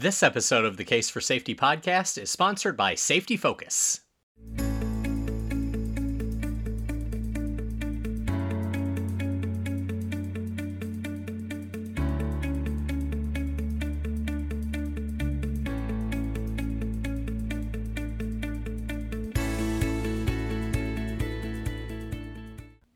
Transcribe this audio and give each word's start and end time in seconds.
This 0.00 0.22
episode 0.22 0.64
of 0.64 0.76
the 0.76 0.84
Case 0.84 1.10
for 1.10 1.20
Safety 1.20 1.56
podcast 1.56 2.22
is 2.22 2.30
sponsored 2.30 2.76
by 2.76 2.94
Safety 2.94 3.36
Focus. 3.36 4.02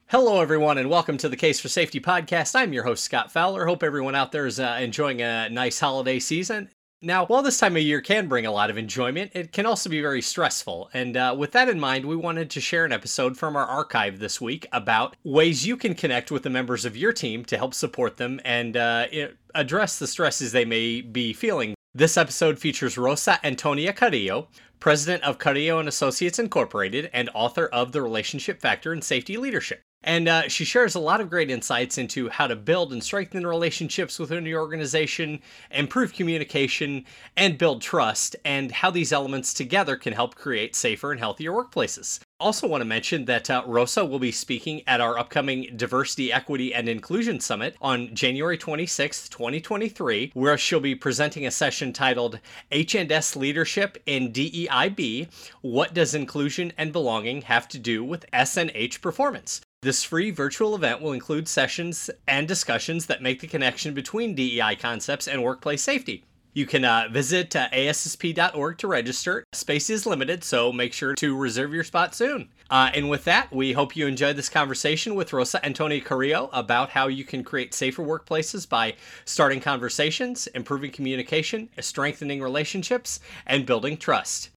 Hello, 0.06 0.40
everyone, 0.40 0.78
and 0.78 0.88
welcome 0.88 1.16
to 1.16 1.28
the 1.28 1.36
Case 1.36 1.58
for 1.58 1.68
Safety 1.68 1.98
podcast. 1.98 2.54
I'm 2.54 2.72
your 2.72 2.84
host, 2.84 3.02
Scott 3.02 3.32
Fowler. 3.32 3.66
Hope 3.66 3.82
everyone 3.82 4.14
out 4.14 4.30
there 4.30 4.46
is 4.46 4.60
uh, 4.60 4.78
enjoying 4.80 5.20
a 5.20 5.48
nice 5.50 5.80
holiday 5.80 6.20
season. 6.20 6.68
Now, 7.04 7.26
while 7.26 7.42
this 7.42 7.58
time 7.58 7.74
of 7.74 7.82
year 7.82 8.00
can 8.00 8.28
bring 8.28 8.46
a 8.46 8.52
lot 8.52 8.70
of 8.70 8.78
enjoyment, 8.78 9.32
it 9.34 9.50
can 9.50 9.66
also 9.66 9.90
be 9.90 10.00
very 10.00 10.22
stressful. 10.22 10.88
And 10.94 11.16
uh, 11.16 11.34
with 11.36 11.50
that 11.50 11.68
in 11.68 11.80
mind, 11.80 12.04
we 12.04 12.14
wanted 12.14 12.48
to 12.50 12.60
share 12.60 12.84
an 12.84 12.92
episode 12.92 13.36
from 13.36 13.56
our 13.56 13.66
archive 13.66 14.20
this 14.20 14.40
week 14.40 14.68
about 14.70 15.16
ways 15.24 15.66
you 15.66 15.76
can 15.76 15.96
connect 15.96 16.30
with 16.30 16.44
the 16.44 16.50
members 16.50 16.84
of 16.84 16.96
your 16.96 17.12
team 17.12 17.44
to 17.46 17.56
help 17.56 17.74
support 17.74 18.18
them 18.18 18.40
and 18.44 18.76
uh, 18.76 19.08
address 19.52 19.98
the 19.98 20.06
stresses 20.06 20.52
they 20.52 20.64
may 20.64 21.00
be 21.00 21.32
feeling. 21.32 21.74
This 21.92 22.16
episode 22.16 22.60
features 22.60 22.96
Rosa 22.96 23.44
Antonia 23.44 23.92
Carrillo, 23.92 24.46
president 24.78 25.24
of 25.24 25.38
Carrillo 25.40 25.80
and 25.80 25.88
Associates 25.88 26.38
Incorporated 26.38 27.10
and 27.12 27.28
author 27.34 27.66
of 27.66 27.90
The 27.90 28.00
Relationship 28.00 28.60
Factor 28.60 28.92
in 28.92 29.02
Safety 29.02 29.36
Leadership. 29.36 29.82
And 30.04 30.28
uh, 30.28 30.48
she 30.48 30.64
shares 30.64 30.94
a 30.94 31.00
lot 31.00 31.20
of 31.20 31.30
great 31.30 31.50
insights 31.50 31.98
into 31.98 32.28
how 32.28 32.46
to 32.46 32.56
build 32.56 32.92
and 32.92 33.02
strengthen 33.02 33.46
relationships 33.46 34.18
within 34.18 34.44
your 34.46 34.60
organization, 34.60 35.40
improve 35.70 36.12
communication, 36.12 37.04
and 37.36 37.58
build 37.58 37.82
trust, 37.82 38.34
and 38.44 38.72
how 38.72 38.90
these 38.90 39.12
elements 39.12 39.54
together 39.54 39.96
can 39.96 40.12
help 40.12 40.34
create 40.34 40.74
safer 40.74 41.12
and 41.12 41.20
healthier 41.20 41.52
workplaces. 41.52 42.20
Also, 42.40 42.66
want 42.66 42.80
to 42.80 42.84
mention 42.84 43.26
that 43.26 43.48
uh, 43.48 43.62
Rosa 43.66 44.04
will 44.04 44.18
be 44.18 44.32
speaking 44.32 44.82
at 44.88 45.00
our 45.00 45.16
upcoming 45.16 45.68
Diversity, 45.76 46.32
Equity, 46.32 46.74
and 46.74 46.88
Inclusion 46.88 47.38
Summit 47.38 47.76
on 47.80 48.12
January 48.16 48.58
26th, 48.58 49.28
2023, 49.28 50.32
where 50.34 50.58
she'll 50.58 50.80
be 50.80 50.96
presenting 50.96 51.46
a 51.46 51.52
session 51.52 51.92
titled 51.92 52.40
H&S 52.72 53.36
Leadership 53.36 54.02
in 54.06 54.32
DEIB 54.32 55.28
What 55.60 55.94
Does 55.94 56.16
Inclusion 56.16 56.72
and 56.76 56.92
Belonging 56.92 57.42
Have 57.42 57.68
to 57.68 57.78
Do 57.78 58.02
with 58.02 58.28
SNH 58.32 59.00
Performance? 59.00 59.60
This 59.82 60.04
free 60.04 60.30
virtual 60.30 60.76
event 60.76 61.02
will 61.02 61.10
include 61.10 61.48
sessions 61.48 62.08
and 62.28 62.46
discussions 62.46 63.06
that 63.06 63.20
make 63.20 63.40
the 63.40 63.48
connection 63.48 63.94
between 63.94 64.36
DEI 64.36 64.76
concepts 64.76 65.26
and 65.26 65.42
workplace 65.42 65.82
safety. 65.82 66.22
You 66.54 66.66
can 66.66 66.84
uh, 66.84 67.08
visit 67.10 67.56
uh, 67.56 67.68
ASSP.org 67.70 68.78
to 68.78 68.86
register. 68.86 69.42
Space 69.52 69.90
is 69.90 70.06
limited, 70.06 70.44
so 70.44 70.70
make 70.70 70.92
sure 70.92 71.16
to 71.16 71.36
reserve 71.36 71.74
your 71.74 71.82
spot 71.82 72.14
soon. 72.14 72.48
Uh, 72.70 72.92
and 72.94 73.10
with 73.10 73.24
that, 73.24 73.52
we 73.52 73.72
hope 73.72 73.96
you 73.96 74.06
enjoyed 74.06 74.36
this 74.36 74.48
conversation 74.48 75.16
with 75.16 75.32
Rosa 75.32 75.64
Antonia 75.66 76.00
Carrillo 76.00 76.48
about 76.52 76.90
how 76.90 77.08
you 77.08 77.24
can 77.24 77.42
create 77.42 77.74
safer 77.74 78.04
workplaces 78.04 78.68
by 78.68 78.94
starting 79.24 79.58
conversations, 79.58 80.46
improving 80.48 80.92
communication, 80.92 81.68
strengthening 81.80 82.40
relationships, 82.40 83.18
and 83.46 83.66
building 83.66 83.96
trust. 83.96 84.50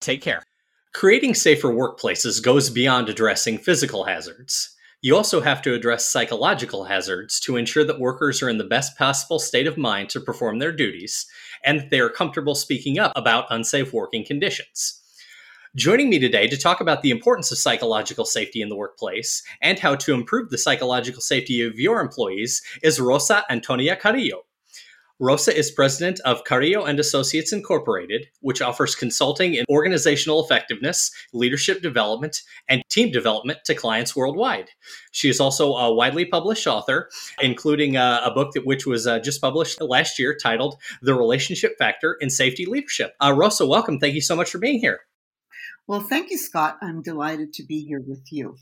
Take 0.00 0.22
care. 0.22 0.42
Creating 0.92 1.34
safer 1.34 1.68
workplaces 1.68 2.42
goes 2.42 2.68
beyond 2.68 3.08
addressing 3.08 3.56
physical 3.56 4.04
hazards. 4.04 4.76
You 5.00 5.16
also 5.16 5.40
have 5.40 5.62
to 5.62 5.72
address 5.72 6.08
psychological 6.08 6.84
hazards 6.84 7.40
to 7.40 7.56
ensure 7.56 7.82
that 7.84 7.98
workers 7.98 8.42
are 8.42 8.48
in 8.50 8.58
the 8.58 8.64
best 8.64 8.96
possible 8.98 9.38
state 9.38 9.66
of 9.66 9.78
mind 9.78 10.10
to 10.10 10.20
perform 10.20 10.58
their 10.58 10.70
duties 10.70 11.26
and 11.64 11.80
that 11.80 11.90
they 11.90 11.98
are 11.98 12.10
comfortable 12.10 12.54
speaking 12.54 12.98
up 12.98 13.10
about 13.16 13.46
unsafe 13.48 13.92
working 13.94 14.24
conditions. 14.24 15.00
Joining 15.74 16.10
me 16.10 16.18
today 16.18 16.46
to 16.46 16.58
talk 16.58 16.82
about 16.82 17.00
the 17.00 17.10
importance 17.10 17.50
of 17.50 17.56
psychological 17.56 18.26
safety 18.26 18.60
in 18.60 18.68
the 18.68 18.76
workplace 18.76 19.42
and 19.62 19.78
how 19.78 19.94
to 19.96 20.12
improve 20.12 20.50
the 20.50 20.58
psychological 20.58 21.22
safety 21.22 21.62
of 21.62 21.80
your 21.80 22.00
employees 22.00 22.60
is 22.82 23.00
Rosa 23.00 23.44
Antonia 23.48 23.96
Carrillo. 23.96 24.42
Rosa 25.20 25.56
is 25.56 25.70
president 25.70 26.20
of 26.20 26.44
Carrillo 26.44 26.84
and 26.84 26.98
Associates 26.98 27.52
Incorporated, 27.52 28.26
which 28.40 28.60
offers 28.60 28.94
consulting 28.94 29.54
in 29.54 29.64
organizational 29.68 30.44
effectiveness, 30.44 31.10
leadership 31.32 31.82
development, 31.82 32.42
and 32.68 32.82
team 32.88 33.12
development 33.12 33.60
to 33.66 33.74
clients 33.74 34.16
worldwide. 34.16 34.70
She 35.12 35.28
is 35.28 35.40
also 35.40 35.74
a 35.74 35.92
widely 35.94 36.24
published 36.24 36.66
author, 36.66 37.08
including 37.40 37.96
uh, 37.96 38.20
a 38.24 38.30
book 38.30 38.52
that 38.54 38.66
which 38.66 38.86
was 38.86 39.06
uh, 39.06 39.20
just 39.20 39.40
published 39.40 39.80
last 39.80 40.18
year 40.18 40.36
titled 40.36 40.76
"The 41.02 41.14
Relationship 41.14 41.76
Factor 41.78 42.16
in 42.20 42.30
Safety 42.30 42.66
Leadership." 42.66 43.14
Uh, 43.20 43.32
Rosa, 43.36 43.66
welcome. 43.66 43.98
Thank 43.98 44.14
you 44.14 44.20
so 44.20 44.36
much 44.36 44.50
for 44.50 44.58
being 44.58 44.80
here. 44.80 45.00
Well, 45.86 46.00
thank 46.00 46.30
you, 46.30 46.38
Scott. 46.38 46.78
I'm 46.80 47.02
delighted 47.02 47.52
to 47.54 47.64
be 47.64 47.84
here 47.84 48.00
with 48.00 48.24
you. 48.30 48.56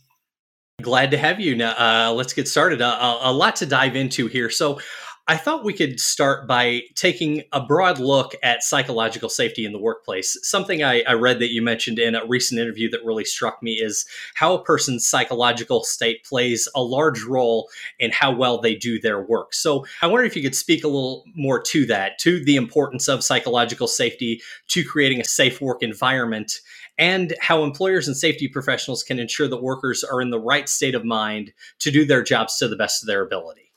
Glad 0.83 1.11
to 1.11 1.19
have 1.19 1.41
you. 1.41 1.55
Now, 1.55 1.75
uh, 2.09 2.13
let's 2.13 2.33
get 2.33 2.49
started. 2.49 2.81
Uh, 2.81 3.19
a 3.21 3.33
lot 3.33 3.57
to 3.57 3.67
dive 3.67 3.97
into 3.97 4.27
here. 4.27 4.51
So, 4.51 4.81
I 5.31 5.37
thought 5.37 5.63
we 5.63 5.75
could 5.75 6.01
start 6.01 6.49
by 6.49 6.83
taking 6.97 7.45
a 7.53 7.61
broad 7.61 8.01
look 8.01 8.35
at 8.43 8.65
psychological 8.65 9.29
safety 9.29 9.65
in 9.65 9.71
the 9.71 9.79
workplace. 9.79 10.37
Something 10.43 10.83
I, 10.83 11.05
I, 11.07 11.13
read 11.13 11.39
that 11.39 11.53
you 11.53 11.63
mentioned 11.63 12.01
in 12.01 12.17
a 12.17 12.27
recent 12.27 12.61
interview 12.61 12.91
that 12.91 13.05
really 13.05 13.25
struck 13.25 13.63
me 13.63 13.75
is 13.75 14.05
how 14.35 14.55
a 14.55 14.65
person's 14.65 15.07
psychological 15.07 15.85
state 15.85 16.25
plays 16.25 16.67
a 16.75 16.83
large 16.83 17.23
role 17.23 17.69
in 18.01 18.11
how 18.11 18.33
well 18.33 18.61
they 18.61 18.75
do 18.75 19.01
their 19.01 19.23
work. 19.23 19.55
So 19.55 19.87
I 20.03 20.09
wonder 20.09 20.25
if 20.25 20.35
you 20.35 20.43
could 20.43 20.57
speak 20.57 20.83
a 20.83 20.89
little 20.89 21.23
more 21.37 21.63
to 21.63 21.87
that, 21.87 22.19
to 22.23 22.45
the 22.45 22.57
importance 22.57 23.07
of 23.07 23.23
psychological 23.23 23.87
safety, 23.87 24.43
to 24.71 24.83
creating 24.83 25.21
a 25.21 25.25
safe 25.25 25.61
work 25.61 25.85
environment, 25.85 26.55
and 26.99 27.35
how 27.39 27.63
employers 27.63 28.09
and 28.09 28.17
safety 28.17 28.49
professionals 28.49 29.05
can 29.05 29.21
ensure 29.21 29.47
that 29.47 29.63
workers 29.63 30.03
are 30.03 30.21
in 30.21 30.31
the 30.31 30.41
right 30.41 30.69
state 30.69 30.97
of 30.97 31.05
mind 31.05 31.53
to 31.79 31.93
do 31.93 32.05
their 32.05 32.25
jobs 32.25 32.57
to 32.57 32.67
the 32.67 32.75
best 32.75 33.05
of 33.05 33.07
their 33.07 33.23
ability. 33.23 33.70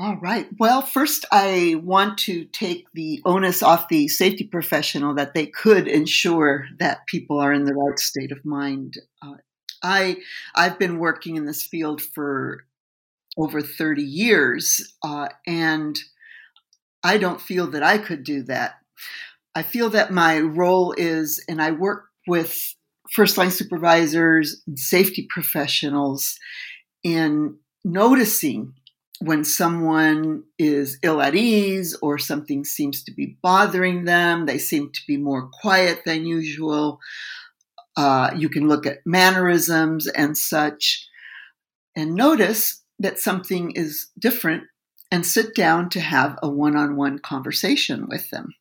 All 0.00 0.16
right. 0.18 0.46
Well, 0.60 0.80
first, 0.82 1.24
I 1.32 1.74
want 1.82 2.18
to 2.18 2.44
take 2.44 2.86
the 2.94 3.20
onus 3.24 3.64
off 3.64 3.88
the 3.88 4.06
safety 4.06 4.44
professional 4.44 5.12
that 5.16 5.34
they 5.34 5.46
could 5.46 5.88
ensure 5.88 6.66
that 6.78 7.06
people 7.08 7.40
are 7.40 7.52
in 7.52 7.64
the 7.64 7.74
right 7.74 7.98
state 7.98 8.30
of 8.30 8.44
mind. 8.44 8.94
Uh, 9.20 9.34
I 9.82 10.18
I've 10.54 10.78
been 10.78 11.00
working 11.00 11.34
in 11.34 11.46
this 11.46 11.64
field 11.64 12.00
for 12.00 12.64
over 13.36 13.60
30 13.60 14.02
years, 14.02 14.94
uh, 15.02 15.30
and 15.48 15.98
I 17.02 17.18
don't 17.18 17.40
feel 17.40 17.66
that 17.72 17.82
I 17.82 17.98
could 17.98 18.22
do 18.22 18.44
that. 18.44 18.74
I 19.56 19.64
feel 19.64 19.90
that 19.90 20.12
my 20.12 20.38
role 20.38 20.94
is, 20.96 21.44
and 21.48 21.60
I 21.60 21.72
work 21.72 22.04
with 22.28 22.56
first 23.12 23.36
line 23.36 23.50
supervisors, 23.50 24.62
and 24.68 24.78
safety 24.78 25.26
professionals, 25.28 26.38
in 27.02 27.56
noticing 27.84 28.74
when 29.20 29.44
someone 29.44 30.44
is 30.58 30.98
ill 31.02 31.20
at 31.20 31.34
ease 31.34 31.96
or 32.02 32.18
something 32.18 32.64
seems 32.64 33.02
to 33.04 33.12
be 33.12 33.36
bothering 33.42 34.04
them, 34.04 34.46
they 34.46 34.58
seem 34.58 34.90
to 34.92 35.00
be 35.06 35.16
more 35.16 35.48
quiet 35.60 36.02
than 36.04 36.26
usual. 36.26 37.00
Uh, 37.96 38.30
you 38.36 38.48
can 38.48 38.68
look 38.68 38.86
at 38.86 38.98
mannerisms 39.04 40.06
and 40.06 40.38
such 40.38 41.08
and 41.96 42.14
notice 42.14 42.84
that 43.00 43.18
something 43.18 43.72
is 43.72 44.08
different 44.18 44.64
and 45.10 45.26
sit 45.26 45.54
down 45.54 45.88
to 45.90 46.00
have 46.00 46.38
a 46.42 46.48
one 46.48 46.76
on 46.76 46.96
one 46.96 47.18
conversation 47.18 48.06
with 48.08 48.30
them. 48.30 48.54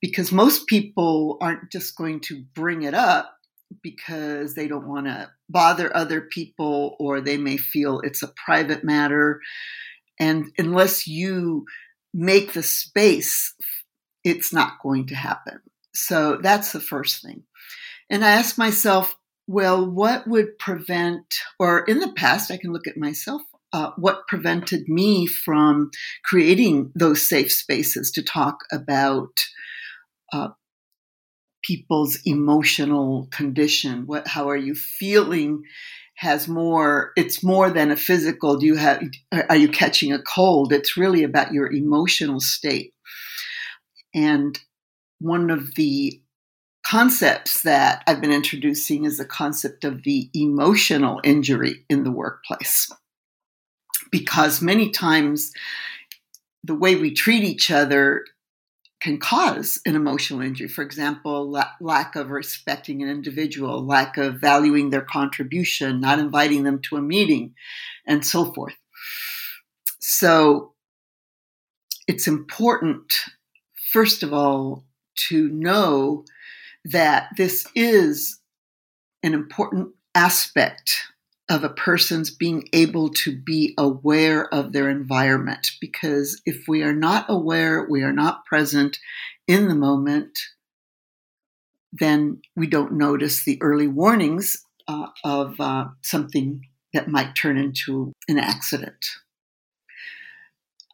Because 0.00 0.32
most 0.32 0.66
people 0.66 1.36
aren't 1.42 1.70
just 1.70 1.96
going 1.96 2.20
to 2.20 2.42
bring 2.54 2.82
it 2.82 2.94
up 2.94 3.36
because 3.82 4.54
they 4.54 4.66
don't 4.66 4.88
want 4.88 5.06
to 5.06 5.30
bother 5.48 5.94
other 5.94 6.22
people 6.22 6.96
or 6.98 7.20
they 7.20 7.36
may 7.36 7.56
feel 7.56 8.00
it's 8.00 8.22
a 8.22 8.32
private 8.44 8.82
matter. 8.82 9.40
And 10.20 10.52
unless 10.58 11.06
you 11.08 11.64
make 12.14 12.52
the 12.52 12.62
space, 12.62 13.54
it's 14.22 14.52
not 14.52 14.82
going 14.82 15.06
to 15.06 15.14
happen. 15.14 15.60
So 15.94 16.38
that's 16.40 16.72
the 16.72 16.80
first 16.80 17.22
thing. 17.22 17.42
And 18.10 18.24
I 18.24 18.32
ask 18.32 18.58
myself, 18.58 19.16
well, 19.46 19.90
what 19.90 20.28
would 20.28 20.58
prevent, 20.58 21.24
or 21.58 21.80
in 21.80 21.98
the 21.98 22.12
past, 22.12 22.50
I 22.50 22.56
can 22.56 22.72
look 22.72 22.86
at 22.86 22.96
myself, 22.96 23.42
uh, 23.72 23.90
what 23.96 24.28
prevented 24.28 24.88
me 24.88 25.26
from 25.26 25.90
creating 26.24 26.92
those 26.94 27.28
safe 27.28 27.50
spaces 27.50 28.10
to 28.12 28.22
talk 28.22 28.58
about 28.72 29.30
uh, 30.32 30.48
people's 31.64 32.18
emotional 32.24 33.28
condition? 33.30 34.06
What, 34.06 34.26
how 34.28 34.50
are 34.50 34.56
you 34.56 34.74
feeling 34.74 35.62
has 36.20 36.46
more 36.46 37.12
it's 37.16 37.42
more 37.42 37.70
than 37.70 37.90
a 37.90 37.96
physical 37.96 38.58
do 38.58 38.66
you 38.66 38.76
have 38.76 39.02
are 39.48 39.56
you 39.56 39.68
catching 39.68 40.12
a 40.12 40.20
cold? 40.20 40.70
It's 40.70 40.94
really 40.94 41.24
about 41.24 41.54
your 41.54 41.72
emotional 41.72 42.40
state. 42.40 42.92
And 44.14 44.58
one 45.18 45.48
of 45.48 45.74
the 45.76 46.20
concepts 46.86 47.62
that 47.62 48.02
i've 48.06 48.20
been 48.20 48.32
introducing 48.32 49.04
is 49.04 49.18
the 49.18 49.24
concept 49.24 49.84
of 49.84 50.02
the 50.02 50.28
emotional 50.34 51.20
injury 51.24 51.86
in 51.88 52.04
the 52.04 52.12
workplace. 52.12 52.90
Because 54.10 54.60
many 54.60 54.90
times 54.90 55.52
the 56.64 56.74
way 56.74 56.96
we 56.96 57.12
treat 57.12 57.44
each 57.44 57.70
other 57.70 58.24
can 59.00 59.18
cause 59.18 59.80
an 59.86 59.96
emotional 59.96 60.40
injury. 60.40 60.68
For 60.68 60.82
example, 60.82 61.50
la- 61.50 61.72
lack 61.80 62.16
of 62.16 62.30
respecting 62.30 63.02
an 63.02 63.08
individual, 63.08 63.84
lack 63.84 64.16
of 64.18 64.40
valuing 64.40 64.90
their 64.90 65.00
contribution, 65.02 66.00
not 66.00 66.18
inviting 66.18 66.64
them 66.64 66.80
to 66.82 66.96
a 66.96 67.02
meeting, 67.02 67.54
and 68.06 68.24
so 68.24 68.52
forth. 68.52 68.76
So 69.98 70.74
it's 72.06 72.26
important, 72.26 73.12
first 73.92 74.22
of 74.22 74.32
all, 74.32 74.84
to 75.28 75.48
know 75.48 76.24
that 76.84 77.28
this 77.36 77.66
is 77.74 78.40
an 79.22 79.34
important 79.34 79.90
aspect 80.14 81.06
of 81.50 81.64
a 81.64 81.68
person's 81.68 82.30
being 82.30 82.68
able 82.72 83.10
to 83.10 83.36
be 83.36 83.74
aware 83.76 84.52
of 84.54 84.72
their 84.72 84.88
environment. 84.88 85.72
Because 85.80 86.40
if 86.46 86.68
we 86.68 86.82
are 86.82 86.94
not 86.94 87.26
aware, 87.28 87.86
we 87.90 88.02
are 88.02 88.12
not 88.12 88.46
present 88.46 88.98
in 89.48 89.66
the 89.66 89.74
moment, 89.74 90.38
then 91.92 92.40
we 92.54 92.68
don't 92.68 92.92
notice 92.92 93.44
the 93.44 93.60
early 93.60 93.88
warnings 93.88 94.64
uh, 94.86 95.08
of 95.24 95.60
uh, 95.60 95.86
something 96.02 96.62
that 96.94 97.08
might 97.08 97.34
turn 97.34 97.58
into 97.58 98.12
an 98.28 98.38
accident. 98.38 99.04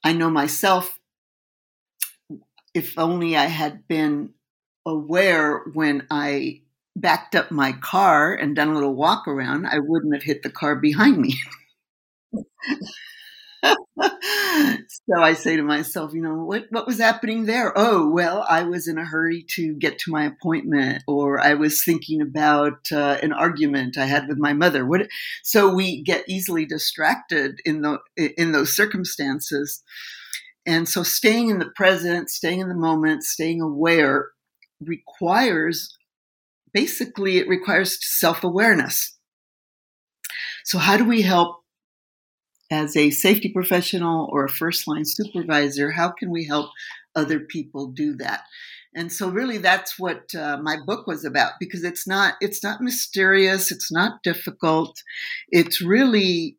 I 0.02 0.14
know 0.14 0.30
myself, 0.30 0.98
if 2.74 2.98
only 2.98 3.36
I 3.36 3.46
had 3.46 3.86
been 3.88 4.30
aware 4.86 5.64
when 5.74 6.06
I 6.10 6.62
backed 6.96 7.36
up 7.36 7.50
my 7.52 7.72
car 7.72 8.34
and 8.34 8.56
done 8.56 8.68
a 8.70 8.74
little 8.74 8.96
walk 8.96 9.28
around, 9.28 9.66
I 9.66 9.78
wouldn't 9.80 10.14
have 10.14 10.24
hit 10.24 10.42
the 10.42 10.50
car 10.50 10.76
behind 10.76 11.18
me. 11.18 11.34
so 14.00 15.20
I 15.20 15.34
say 15.34 15.56
to 15.56 15.62
myself, 15.62 16.12
you 16.14 16.22
know, 16.22 16.44
what 16.44 16.66
what 16.70 16.86
was 16.86 16.98
happening 16.98 17.46
there? 17.46 17.72
Oh, 17.76 18.10
well, 18.10 18.44
I 18.48 18.62
was 18.64 18.88
in 18.88 18.98
a 18.98 19.04
hurry 19.04 19.44
to 19.50 19.74
get 19.74 19.98
to 20.00 20.10
my 20.12 20.24
appointment, 20.24 21.02
or 21.06 21.40
I 21.40 21.54
was 21.54 21.82
thinking 21.84 22.20
about 22.20 22.78
uh, 22.92 23.18
an 23.22 23.32
argument 23.32 23.98
I 23.98 24.06
had 24.06 24.28
with 24.28 24.38
my 24.38 24.52
mother. 24.52 24.86
What? 24.86 25.08
So 25.42 25.74
we 25.74 26.02
get 26.02 26.24
easily 26.28 26.66
distracted 26.66 27.60
in 27.64 27.82
the 27.82 27.98
in 28.36 28.52
those 28.52 28.74
circumstances, 28.74 29.82
and 30.66 30.88
so 30.88 31.02
staying 31.02 31.50
in 31.50 31.58
the 31.58 31.70
present, 31.76 32.30
staying 32.30 32.60
in 32.60 32.68
the 32.68 32.74
moment, 32.74 33.24
staying 33.24 33.60
aware 33.60 34.30
requires 34.80 35.95
basically 36.76 37.38
it 37.38 37.48
requires 37.48 37.98
self 38.20 38.44
awareness. 38.44 39.16
So 40.64 40.76
how 40.76 40.98
do 40.98 41.06
we 41.06 41.22
help 41.22 41.62
as 42.70 42.94
a 42.96 43.10
safety 43.10 43.50
professional 43.50 44.28
or 44.30 44.44
a 44.44 44.50
first 44.50 44.86
line 44.86 45.06
supervisor, 45.06 45.90
how 45.90 46.10
can 46.10 46.30
we 46.30 46.44
help 46.44 46.70
other 47.14 47.40
people 47.40 47.86
do 47.86 48.14
that? 48.16 48.42
And 48.94 49.10
so 49.10 49.30
really 49.30 49.56
that's 49.56 49.98
what 49.98 50.34
uh, 50.34 50.58
my 50.62 50.76
book 50.84 51.06
was 51.06 51.24
about 51.24 51.52
because 51.58 51.82
it's 51.82 52.06
not 52.06 52.34
it's 52.42 52.62
not 52.62 52.82
mysterious, 52.82 53.72
it's 53.72 53.90
not 53.90 54.22
difficult. 54.22 55.02
It's 55.48 55.80
really 55.80 56.58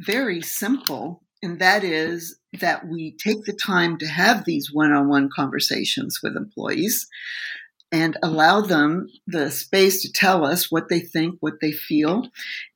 very 0.00 0.40
simple 0.40 1.22
and 1.42 1.58
that 1.58 1.84
is 1.84 2.38
that 2.60 2.88
we 2.88 3.16
take 3.22 3.44
the 3.44 3.58
time 3.66 3.98
to 3.98 4.06
have 4.06 4.44
these 4.44 4.72
one-on-one 4.72 5.28
conversations 5.34 6.20
with 6.22 6.36
employees 6.36 7.06
and 7.90 8.16
allow 8.22 8.60
them 8.60 9.08
the 9.26 9.50
space 9.50 10.02
to 10.02 10.12
tell 10.12 10.44
us 10.44 10.70
what 10.70 10.88
they 10.88 11.00
think, 11.00 11.36
what 11.40 11.60
they 11.60 11.72
feel. 11.72 12.28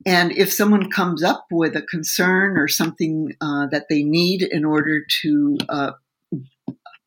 And 0.05 0.31
if 0.31 0.51
someone 0.51 0.89
comes 0.89 1.23
up 1.23 1.45
with 1.51 1.75
a 1.75 1.81
concern 1.83 2.57
or 2.57 2.67
something 2.67 3.33
uh, 3.39 3.67
that 3.67 3.87
they 3.89 4.03
need 4.03 4.41
in 4.41 4.65
order 4.65 5.05
to 5.21 5.57
uh, 5.69 5.91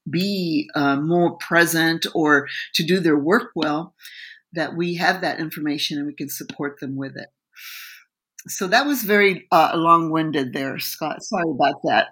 be 0.09 0.71
uh, 0.75 0.97
more 0.97 1.37
present 1.39 2.07
or 2.15 2.47
to 2.75 2.85
do 2.85 3.01
their 3.01 3.19
work 3.19 3.51
well, 3.57 3.95
that 4.53 4.77
we 4.77 4.95
have 4.95 5.21
that 5.21 5.41
information 5.41 5.99
and 5.99 6.07
we 6.07 6.15
can 6.15 6.29
support 6.29 6.79
them 6.81 6.97
with 6.97 7.17
it. 7.17 7.29
So 8.49 8.69
that 8.69 8.87
was 8.87 9.03
very 9.03 9.49
uh, 9.51 9.73
long 9.75 10.11
winded 10.11 10.53
there, 10.53 10.79
Scott. 10.79 11.25
Sorry 11.25 11.51
about 11.51 11.83
that 11.83 12.11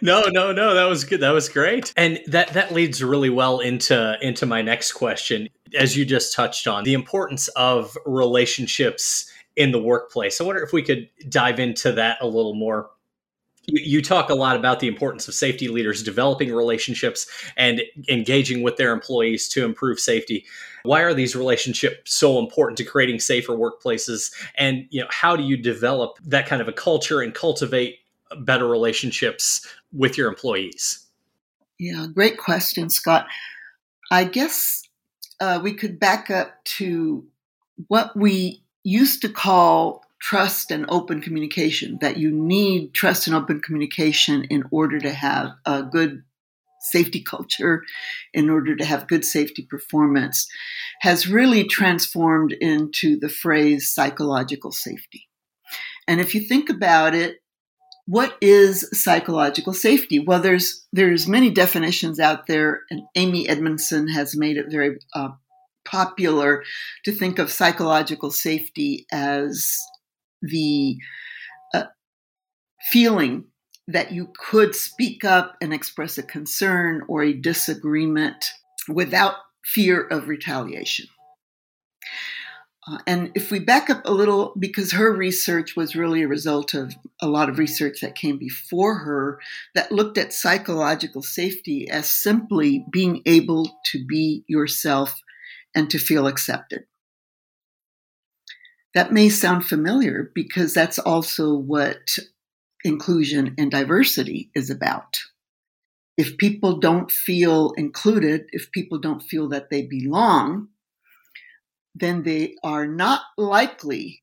no, 0.00 0.24
no, 0.28 0.52
no. 0.52 0.74
That 0.74 0.84
was 0.84 1.04
good. 1.04 1.20
That 1.20 1.30
was 1.30 1.48
great. 1.48 1.92
And 1.96 2.20
that 2.26 2.48
that 2.48 2.72
leads 2.72 3.02
really 3.02 3.30
well 3.30 3.60
into 3.60 4.16
into 4.20 4.46
my 4.46 4.62
next 4.62 4.92
question. 4.92 5.48
As 5.78 5.96
you 5.96 6.04
just 6.04 6.34
touched 6.34 6.66
on, 6.66 6.84
the 6.84 6.94
importance 6.94 7.48
of 7.48 7.96
relationships 8.04 9.30
in 9.56 9.72
the 9.72 9.82
workplace. 9.82 10.40
I 10.40 10.44
wonder 10.44 10.62
if 10.62 10.72
we 10.72 10.82
could 10.82 11.08
dive 11.28 11.58
into 11.58 11.92
that 11.92 12.18
a 12.20 12.26
little 12.26 12.54
more. 12.54 12.90
You, 13.66 14.02
talk 14.02 14.28
a 14.28 14.34
lot 14.34 14.56
about 14.56 14.80
the 14.80 14.88
importance 14.88 15.28
of 15.28 15.34
safety 15.34 15.68
leaders 15.68 16.02
developing 16.02 16.52
relationships 16.52 17.28
and 17.56 17.80
engaging 18.08 18.62
with 18.62 18.76
their 18.76 18.92
employees 18.92 19.48
to 19.50 19.64
improve 19.64 20.00
safety. 20.00 20.44
Why 20.82 21.02
are 21.02 21.14
these 21.14 21.36
relationships 21.36 22.12
so 22.12 22.40
important 22.40 22.76
to 22.78 22.84
creating 22.84 23.20
safer 23.20 23.52
workplaces? 23.52 24.32
And 24.56 24.86
you 24.90 25.00
know, 25.00 25.06
how 25.10 25.36
do 25.36 25.44
you 25.44 25.56
develop 25.56 26.18
that 26.26 26.46
kind 26.46 26.60
of 26.60 26.66
a 26.66 26.72
culture 26.72 27.20
and 27.20 27.32
cultivate 27.32 27.98
better 28.40 28.66
relationships 28.66 29.66
with 29.92 30.16
your 30.16 30.28
employees? 30.28 31.06
Yeah, 31.78 32.06
great 32.12 32.38
question, 32.38 32.90
Scott. 32.90 33.26
I 34.10 34.24
guess 34.24 34.82
uh, 35.40 35.60
we 35.62 35.74
could 35.74 35.98
back 35.98 36.30
up 36.30 36.62
to 36.64 37.26
what 37.88 38.16
we 38.16 38.62
used 38.84 39.22
to 39.22 39.28
call 39.28 40.04
trust 40.20 40.70
and 40.70 40.86
open 40.88 41.20
communication, 41.20 41.98
that 42.00 42.16
you 42.16 42.30
need 42.30 42.94
trust 42.94 43.26
and 43.26 43.34
open 43.34 43.60
communication 43.60 44.44
in 44.44 44.62
order 44.70 45.00
to 45.00 45.12
have 45.12 45.50
a 45.66 45.82
good 45.82 46.22
safety 46.80 47.20
culture, 47.20 47.82
in 48.32 48.48
order 48.48 48.76
to 48.76 48.84
have 48.84 49.08
good 49.08 49.24
safety 49.24 49.66
performance, 49.68 50.46
has 51.00 51.28
really 51.28 51.64
transformed 51.64 52.52
into 52.60 53.18
the 53.18 53.28
phrase 53.28 53.92
psychological 53.92 54.70
safety. 54.70 55.28
And 56.06 56.20
if 56.20 56.34
you 56.34 56.40
think 56.40 56.68
about 56.68 57.14
it, 57.14 57.41
what 58.06 58.36
is 58.40 58.88
psychological 58.92 59.72
safety? 59.72 60.18
Well, 60.18 60.40
there's 60.40 60.86
there's 60.92 61.28
many 61.28 61.50
definitions 61.50 62.18
out 62.18 62.46
there, 62.46 62.80
and 62.90 63.02
Amy 63.14 63.48
Edmondson 63.48 64.08
has 64.08 64.36
made 64.36 64.56
it 64.56 64.66
very 64.70 64.98
uh, 65.14 65.30
popular 65.84 66.64
to 67.04 67.12
think 67.12 67.38
of 67.38 67.50
psychological 67.50 68.30
safety 68.30 69.06
as 69.12 69.76
the 70.40 70.96
uh, 71.74 71.84
feeling 72.90 73.44
that 73.88 74.12
you 74.12 74.32
could 74.38 74.74
speak 74.74 75.24
up 75.24 75.56
and 75.60 75.72
express 75.72 76.18
a 76.18 76.22
concern 76.22 77.02
or 77.08 77.22
a 77.22 77.32
disagreement 77.32 78.44
without 78.88 79.36
fear 79.64 80.02
of 80.02 80.28
retaliation. 80.28 81.06
Uh, 82.88 82.98
and 83.06 83.30
if 83.36 83.52
we 83.52 83.60
back 83.60 83.88
up 83.88 84.02
a 84.04 84.12
little, 84.12 84.54
because 84.58 84.92
her 84.92 85.12
research 85.12 85.76
was 85.76 85.94
really 85.94 86.22
a 86.22 86.28
result 86.28 86.74
of 86.74 86.94
a 87.20 87.28
lot 87.28 87.48
of 87.48 87.58
research 87.58 88.00
that 88.00 88.16
came 88.16 88.38
before 88.38 88.98
her 88.98 89.38
that 89.74 89.92
looked 89.92 90.18
at 90.18 90.32
psychological 90.32 91.22
safety 91.22 91.88
as 91.88 92.10
simply 92.10 92.84
being 92.90 93.22
able 93.24 93.70
to 93.86 94.04
be 94.04 94.44
yourself 94.48 95.20
and 95.74 95.90
to 95.90 95.98
feel 95.98 96.26
accepted. 96.26 96.84
That 98.94 99.12
may 99.12 99.28
sound 99.28 99.64
familiar 99.64 100.30
because 100.34 100.74
that's 100.74 100.98
also 100.98 101.54
what 101.54 102.18
inclusion 102.84 103.54
and 103.56 103.70
diversity 103.70 104.50
is 104.54 104.70
about. 104.70 105.18
If 106.18 106.36
people 106.36 106.78
don't 106.78 107.10
feel 107.10 107.72
included, 107.76 108.46
if 108.50 108.70
people 108.72 108.98
don't 108.98 109.22
feel 109.22 109.48
that 109.48 109.70
they 109.70 109.82
belong, 109.82 110.68
then 111.94 112.22
they 112.22 112.56
are 112.62 112.86
not 112.86 113.22
likely 113.36 114.22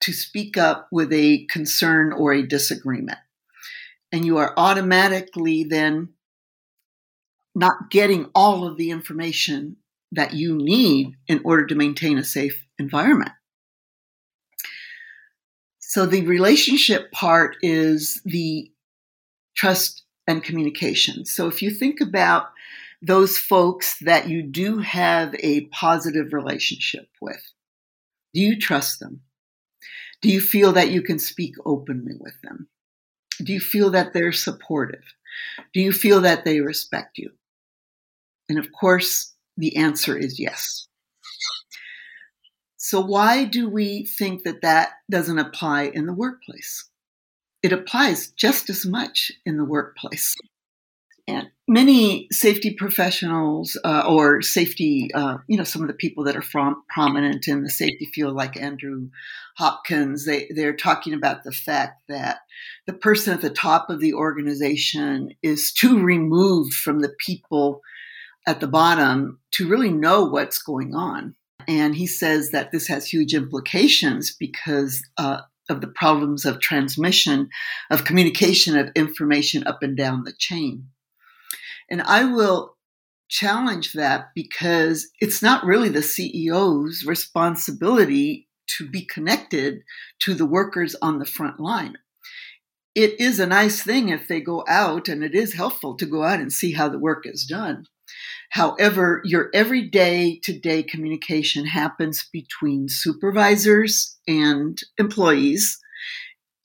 to 0.00 0.12
speak 0.12 0.56
up 0.56 0.88
with 0.92 1.12
a 1.12 1.46
concern 1.46 2.12
or 2.12 2.32
a 2.32 2.46
disagreement. 2.46 3.18
And 4.12 4.24
you 4.24 4.38
are 4.38 4.54
automatically 4.56 5.64
then 5.64 6.10
not 7.54 7.90
getting 7.90 8.30
all 8.34 8.64
of 8.66 8.76
the 8.76 8.90
information 8.90 9.76
that 10.12 10.32
you 10.32 10.56
need 10.56 11.14
in 11.26 11.40
order 11.44 11.66
to 11.66 11.74
maintain 11.74 12.18
a 12.18 12.24
safe 12.24 12.66
environment. 12.78 13.32
So 15.80 16.06
the 16.06 16.24
relationship 16.26 17.10
part 17.12 17.56
is 17.62 18.20
the 18.24 18.70
trust 19.56 20.04
and 20.26 20.44
communication. 20.44 21.24
So 21.24 21.48
if 21.48 21.62
you 21.62 21.70
think 21.70 22.00
about 22.00 22.50
those 23.00 23.38
folks 23.38 23.98
that 24.00 24.28
you 24.28 24.42
do 24.42 24.78
have 24.78 25.34
a 25.38 25.66
positive 25.66 26.32
relationship 26.32 27.08
with? 27.20 27.42
Do 28.34 28.40
you 28.40 28.58
trust 28.58 29.00
them? 29.00 29.20
Do 30.20 30.28
you 30.28 30.40
feel 30.40 30.72
that 30.72 30.90
you 30.90 31.02
can 31.02 31.18
speak 31.18 31.54
openly 31.64 32.14
with 32.18 32.40
them? 32.42 32.68
Do 33.42 33.52
you 33.52 33.60
feel 33.60 33.90
that 33.90 34.12
they're 34.12 34.32
supportive? 34.32 35.04
Do 35.72 35.80
you 35.80 35.92
feel 35.92 36.20
that 36.22 36.44
they 36.44 36.60
respect 36.60 37.18
you? 37.18 37.30
And 38.48 38.58
of 38.58 38.68
course, 38.72 39.34
the 39.56 39.76
answer 39.76 40.16
is 40.16 40.40
yes. 40.40 40.88
So, 42.76 43.00
why 43.00 43.44
do 43.44 43.68
we 43.68 44.06
think 44.06 44.44
that 44.44 44.62
that 44.62 44.92
doesn't 45.10 45.38
apply 45.38 45.84
in 45.84 46.06
the 46.06 46.14
workplace? 46.14 46.88
It 47.62 47.72
applies 47.72 48.30
just 48.30 48.70
as 48.70 48.86
much 48.86 49.32
in 49.44 49.56
the 49.56 49.64
workplace. 49.64 50.34
And 51.28 51.50
many 51.68 52.26
safety 52.32 52.74
professionals 52.74 53.78
uh, 53.84 54.04
or 54.08 54.40
safety, 54.40 55.10
uh, 55.14 55.36
you 55.46 55.58
know, 55.58 55.64
some 55.64 55.82
of 55.82 55.88
the 55.88 55.94
people 55.94 56.24
that 56.24 56.36
are 56.36 56.42
from 56.42 56.82
prominent 56.88 57.46
in 57.46 57.62
the 57.62 57.68
safety 57.70 58.06
field, 58.14 58.34
like 58.34 58.56
Andrew 58.56 59.10
Hopkins, 59.58 60.24
they, 60.24 60.50
they're 60.54 60.74
talking 60.74 61.12
about 61.12 61.44
the 61.44 61.52
fact 61.52 62.02
that 62.08 62.38
the 62.86 62.94
person 62.94 63.34
at 63.34 63.42
the 63.42 63.50
top 63.50 63.90
of 63.90 64.00
the 64.00 64.14
organization 64.14 65.28
is 65.42 65.70
too 65.70 66.02
removed 66.02 66.72
from 66.72 67.00
the 67.00 67.14
people 67.24 67.82
at 68.46 68.60
the 68.60 68.66
bottom 68.66 69.38
to 69.52 69.68
really 69.68 69.90
know 69.90 70.24
what's 70.24 70.62
going 70.62 70.94
on. 70.94 71.34
And 71.68 71.94
he 71.94 72.06
says 72.06 72.52
that 72.52 72.72
this 72.72 72.88
has 72.88 73.06
huge 73.06 73.34
implications 73.34 74.34
because 74.34 75.06
uh, 75.18 75.42
of 75.68 75.82
the 75.82 75.88
problems 75.88 76.46
of 76.46 76.60
transmission, 76.60 77.50
of 77.90 78.06
communication 78.06 78.78
of 78.78 78.90
information 78.96 79.66
up 79.66 79.82
and 79.82 79.94
down 79.94 80.24
the 80.24 80.32
chain. 80.38 80.86
And 81.90 82.02
I 82.02 82.24
will 82.24 82.76
challenge 83.28 83.92
that 83.92 84.28
because 84.34 85.08
it's 85.20 85.42
not 85.42 85.64
really 85.64 85.88
the 85.88 86.00
CEO's 86.00 87.04
responsibility 87.04 88.48
to 88.78 88.88
be 88.88 89.04
connected 89.04 89.82
to 90.20 90.34
the 90.34 90.46
workers 90.46 90.94
on 91.00 91.18
the 91.18 91.26
front 91.26 91.60
line. 91.60 91.96
It 92.94 93.20
is 93.20 93.38
a 93.38 93.46
nice 93.46 93.82
thing 93.82 94.08
if 94.08 94.28
they 94.28 94.40
go 94.40 94.64
out, 94.68 95.08
and 95.08 95.22
it 95.22 95.34
is 95.34 95.54
helpful 95.54 95.96
to 95.96 96.06
go 96.06 96.24
out 96.24 96.40
and 96.40 96.52
see 96.52 96.72
how 96.72 96.88
the 96.88 96.98
work 96.98 97.24
is 97.26 97.44
done. 97.44 97.84
However, 98.50 99.20
your 99.24 99.50
everyday 99.52 100.40
to 100.44 100.58
day 100.58 100.82
communication 100.82 101.66
happens 101.66 102.28
between 102.32 102.88
supervisors 102.88 104.18
and 104.26 104.78
employees, 104.98 105.78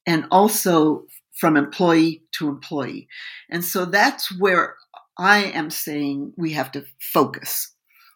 and 0.05 0.25
also 0.31 1.05
from 1.37 1.57
employee 1.57 2.23
to 2.31 2.47
employee. 2.47 3.07
And 3.49 3.63
so 3.63 3.85
that's 3.85 4.37
where 4.39 4.75
I 5.17 5.45
am 5.45 5.69
saying 5.69 6.33
we 6.37 6.53
have 6.53 6.71
to 6.73 6.85
focus. 6.99 7.73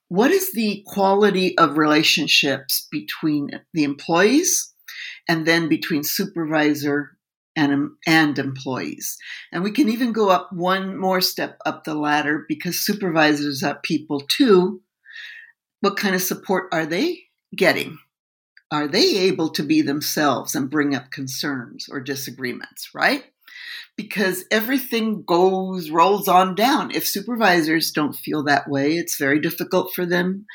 What 0.09 0.31
is 0.31 0.51
the 0.53 0.83
quality 0.87 1.57
of 1.57 1.77
relationships 1.77 2.87
between 2.91 3.51
the 3.73 3.83
employees 3.83 4.73
and 5.27 5.45
then 5.45 5.67
between 5.67 6.03
supervisor 6.03 7.17
and, 7.57 7.89
and 8.05 8.37
employees. 8.37 9.17
And 9.51 9.63
we 9.63 9.71
can 9.71 9.89
even 9.89 10.13
go 10.13 10.29
up 10.29 10.53
one 10.53 10.95
more 10.95 11.19
step 11.19 11.57
up 11.65 11.83
the 11.83 11.95
ladder 11.95 12.45
because 12.47 12.79
supervisors 12.85 13.63
are 13.63 13.79
people 13.83 14.21
too. 14.21 14.81
What 15.81 15.97
kind 15.97 16.15
of 16.15 16.21
support 16.21 16.69
are 16.71 16.85
they 16.85 17.23
getting? 17.55 17.97
Are 18.71 18.87
they 18.87 19.17
able 19.17 19.49
to 19.51 19.63
be 19.63 19.81
themselves 19.81 20.53
and 20.53 20.69
bring 20.69 20.93
up 20.93 21.09
concerns 21.09 21.87
or 21.89 21.99
disagreements, 21.99 22.89
right? 22.93 23.25
Because 23.95 24.45
everything 24.51 25.23
goes, 25.23 25.89
rolls 25.89 26.27
on 26.27 26.55
down. 26.55 26.91
If 26.91 27.07
supervisors 27.07 27.91
don't 27.91 28.13
feel 28.13 28.43
that 28.43 28.69
way, 28.69 28.93
it's 28.93 29.17
very 29.17 29.39
difficult 29.39 29.93
for 29.93 30.05
them 30.05 30.45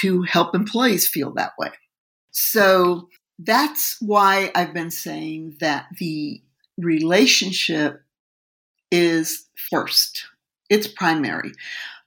to 0.00 0.22
help 0.22 0.54
employees 0.54 1.08
feel 1.08 1.32
that 1.34 1.52
way. 1.58 1.70
So 2.30 3.08
that's 3.38 3.96
why 4.00 4.50
I've 4.54 4.74
been 4.74 4.90
saying 4.90 5.56
that 5.60 5.86
the 5.98 6.42
relationship 6.78 8.02
is 8.90 9.46
first, 9.70 10.26
it's 10.70 10.86
primary. 10.86 11.52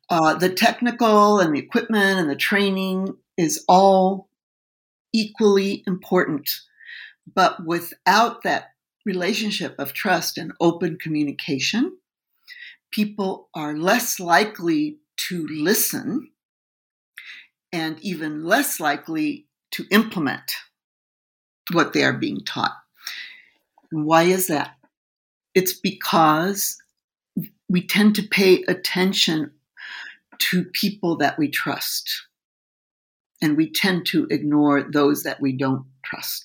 Uh, 0.09 0.35
the 0.35 0.49
technical 0.49 1.39
and 1.39 1.53
the 1.53 1.59
equipment 1.59 2.19
and 2.19 2.29
the 2.29 2.35
training 2.35 3.13
is 3.37 3.63
all 3.67 4.29
equally 5.13 5.83
important. 5.85 6.49
But 7.33 7.65
without 7.65 8.43
that 8.43 8.71
relationship 9.07 9.73
of 9.79 9.93
trust 9.93 10.37
and 10.37 10.51
open 10.59 10.97
communication, 10.97 11.97
people 12.91 13.49
are 13.55 13.75
less 13.75 14.19
likely 14.19 14.99
to 15.29 15.47
listen 15.49 16.29
and 17.71 17.97
even 18.01 18.43
less 18.43 18.79
likely 18.79 19.47
to 19.71 19.85
implement 19.89 20.51
what 21.71 21.93
they 21.93 22.03
are 22.03 22.13
being 22.13 22.41
taught. 22.41 22.75
Why 23.91 24.23
is 24.23 24.47
that? 24.47 24.75
It's 25.55 25.73
because 25.73 26.77
we 27.69 27.87
tend 27.87 28.15
to 28.15 28.23
pay 28.23 28.63
attention 28.67 29.51
to 30.39 30.65
people 30.65 31.17
that 31.17 31.39
we 31.39 31.47
trust, 31.49 32.27
and 33.41 33.57
we 33.57 33.71
tend 33.71 34.05
to 34.07 34.27
ignore 34.29 34.83
those 34.83 35.23
that 35.23 35.41
we 35.41 35.51
don't 35.51 35.85
trust. 36.03 36.43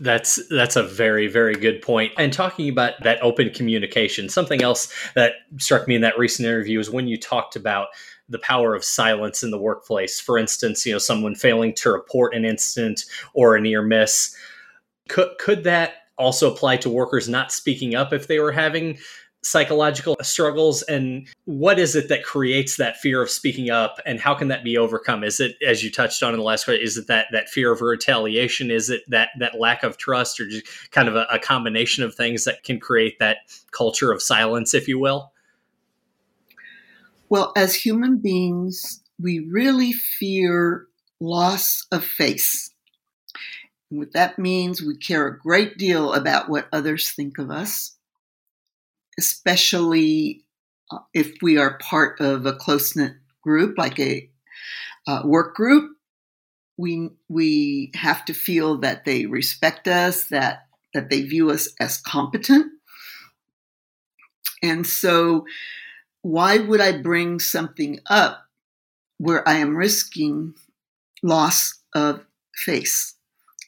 That's 0.00 0.40
that's 0.48 0.76
a 0.76 0.82
very 0.82 1.26
very 1.26 1.54
good 1.54 1.82
point. 1.82 2.12
And 2.16 2.32
talking 2.32 2.68
about 2.68 2.94
that 3.02 3.22
open 3.22 3.50
communication, 3.50 4.28
something 4.28 4.62
else 4.62 4.92
that 5.14 5.34
struck 5.58 5.86
me 5.86 5.94
in 5.94 6.02
that 6.02 6.18
recent 6.18 6.48
interview 6.48 6.80
is 6.80 6.90
when 6.90 7.06
you 7.06 7.18
talked 7.18 7.54
about 7.54 7.88
the 8.28 8.38
power 8.38 8.74
of 8.74 8.84
silence 8.84 9.42
in 9.42 9.50
the 9.50 9.58
workplace. 9.58 10.18
For 10.18 10.38
instance, 10.38 10.86
you 10.86 10.92
know, 10.92 10.98
someone 10.98 11.34
failing 11.34 11.74
to 11.74 11.90
report 11.90 12.34
an 12.34 12.44
incident 12.44 13.04
or 13.34 13.56
a 13.56 13.60
near 13.60 13.82
miss. 13.82 14.34
Could 15.08 15.36
could 15.38 15.64
that 15.64 15.94
also 16.16 16.52
apply 16.52 16.76
to 16.76 16.90
workers 16.90 17.28
not 17.28 17.50
speaking 17.50 17.94
up 17.94 18.12
if 18.12 18.26
they 18.26 18.38
were 18.38 18.52
having 18.52 18.98
psychological 19.42 20.16
struggles 20.22 20.82
and 20.82 21.26
what 21.46 21.78
is 21.78 21.96
it 21.96 22.08
that 22.08 22.24
creates 22.24 22.76
that 22.76 22.98
fear 22.98 23.22
of 23.22 23.30
speaking 23.30 23.70
up 23.70 23.98
and 24.04 24.20
how 24.20 24.34
can 24.34 24.48
that 24.48 24.62
be 24.62 24.76
overcome? 24.76 25.24
Is 25.24 25.40
it 25.40 25.56
as 25.66 25.82
you 25.82 25.90
touched 25.90 26.22
on 26.22 26.34
in 26.34 26.38
the 26.38 26.44
last 26.44 26.64
question 26.64 26.84
is 26.84 26.96
it 26.96 27.06
that 27.06 27.26
that 27.32 27.48
fear 27.48 27.72
of 27.72 27.80
retaliation? 27.80 28.70
Is 28.70 28.90
it 28.90 29.02
that 29.08 29.30
that 29.38 29.58
lack 29.58 29.82
of 29.82 29.96
trust 29.96 30.40
or 30.40 30.48
just 30.48 30.90
kind 30.90 31.08
of 31.08 31.16
a, 31.16 31.26
a 31.30 31.38
combination 31.38 32.04
of 32.04 32.14
things 32.14 32.44
that 32.44 32.62
can 32.64 32.78
create 32.78 33.18
that 33.18 33.38
culture 33.70 34.12
of 34.12 34.20
silence 34.20 34.74
if 34.74 34.88
you 34.88 34.98
will? 34.98 35.32
Well 37.28 37.52
as 37.56 37.74
human 37.74 38.18
beings 38.18 39.00
we 39.20 39.40
really 39.50 39.92
fear 39.92 40.86
loss 41.20 41.86
of 41.92 42.04
face. 42.04 42.70
What 43.90 44.12
that 44.12 44.38
means, 44.38 44.82
we 44.82 44.96
care 44.96 45.26
a 45.26 45.38
great 45.38 45.76
deal 45.76 46.12
about 46.12 46.48
what 46.48 46.68
others 46.72 47.10
think 47.10 47.38
of 47.38 47.50
us, 47.50 47.96
especially 49.20 50.44
uh, 50.90 50.98
if 51.12 51.34
we 51.42 51.58
are 51.58 51.78
part 51.78 52.20
of 52.20 52.46
a 52.46 52.54
close 52.54 52.96
knit 52.96 53.12
group 53.42 53.76
like 53.76 54.00
a 54.00 54.28
uh, 55.06 55.22
work 55.24 55.54
group. 55.54 55.92
We 56.78 57.10
we 57.28 57.92
have 57.94 58.24
to 58.24 58.34
feel 58.34 58.78
that 58.78 59.04
they 59.04 59.26
respect 59.26 59.86
us, 59.86 60.24
that 60.28 60.66
that 60.94 61.10
they 61.10 61.22
view 61.22 61.50
us 61.50 61.68
as 61.78 61.98
competent, 61.98 62.72
and 64.62 64.86
so 64.86 65.44
why 66.22 66.58
would 66.58 66.80
I 66.80 66.92
bring 67.02 67.38
something 67.38 68.00
up 68.06 68.46
where 69.18 69.46
I 69.46 69.56
am 69.56 69.76
risking 69.76 70.54
loss 71.22 71.78
of 71.94 72.24
face? 72.64 73.14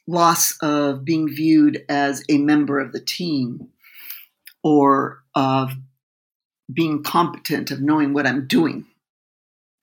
loss 0.07 0.57
of 0.61 1.05
being 1.05 1.29
viewed 1.29 1.85
as 1.87 2.23
a 2.29 2.37
member 2.37 2.79
of 2.79 2.91
the 2.91 2.99
team 2.99 3.69
or 4.63 5.23
of 5.35 5.73
being 6.71 7.03
competent, 7.03 7.71
of 7.71 7.81
knowing 7.81 8.13
what 8.13 8.25
I'm 8.25 8.47
doing. 8.47 8.85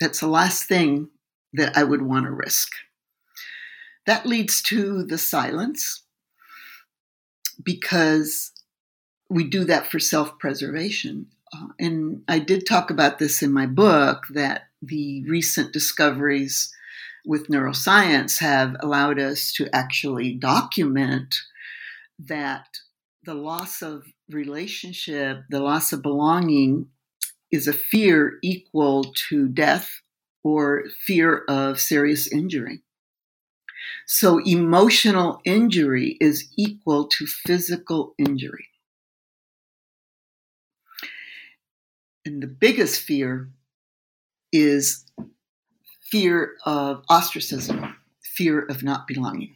That's 0.01 0.21
the 0.21 0.29
last 0.29 0.65
thing 0.65 1.11
that 1.53 1.77
I 1.77 1.85
would 1.85 2.03
want 2.03 2.25
to 2.25 2.31
risk. 2.31 2.73
That 4.07 4.27
leads 4.27 4.63
to 4.63 5.05
the 5.05 5.19
silence 5.19 6.03
because 7.63 8.53
we 9.29 9.45
do 9.45 9.65
that 9.65 9.87
for 9.87 9.99
self 9.99 10.39
preservation. 10.39 11.27
Uh, 11.53 11.69
and 11.79 12.23
I 12.29 12.39
did 12.39 12.67
talk 12.67 12.91
about 12.91 13.19
this 13.19 13.43
in 13.43 13.53
my 13.53 13.67
book 13.67 14.25
that 14.31 14.69
the 14.83 15.25
recent 15.29 15.73
discoveries 15.73 16.73
with 17.27 17.49
neuroscience 17.49 18.39
have 18.39 18.77
allowed 18.81 19.19
us 19.19 19.53
to 19.53 19.69
actually 19.75 20.33
document 20.33 21.37
that 22.19 22.67
the 23.23 23.35
loss 23.35 23.83
of 23.83 24.05
relationship, 24.31 25.43
the 25.51 25.61
loss 25.61 25.93
of 25.93 26.03
belonging, 26.03 26.89
is 27.51 27.67
a 27.67 27.73
fear 27.73 28.39
equal 28.43 29.13
to 29.29 29.49
death 29.49 30.01
or 30.43 30.85
fear 31.05 31.45
of 31.49 31.81
serious 31.81 32.33
injury. 32.33 32.83
So, 34.07 34.39
emotional 34.39 35.41
injury 35.45 36.17
is 36.21 36.49
equal 36.57 37.09
to 37.09 37.27
physical 37.27 38.15
injury. 38.19 38.69
And 42.25 42.43
the 42.43 42.47
biggest 42.47 43.01
fear 43.01 43.51
is 44.53 45.05
fear 46.11 46.57
of 46.65 47.05
ostracism, 47.09 47.97
fear 48.23 48.63
of 48.63 48.83
not 48.83 49.07
belonging. 49.07 49.55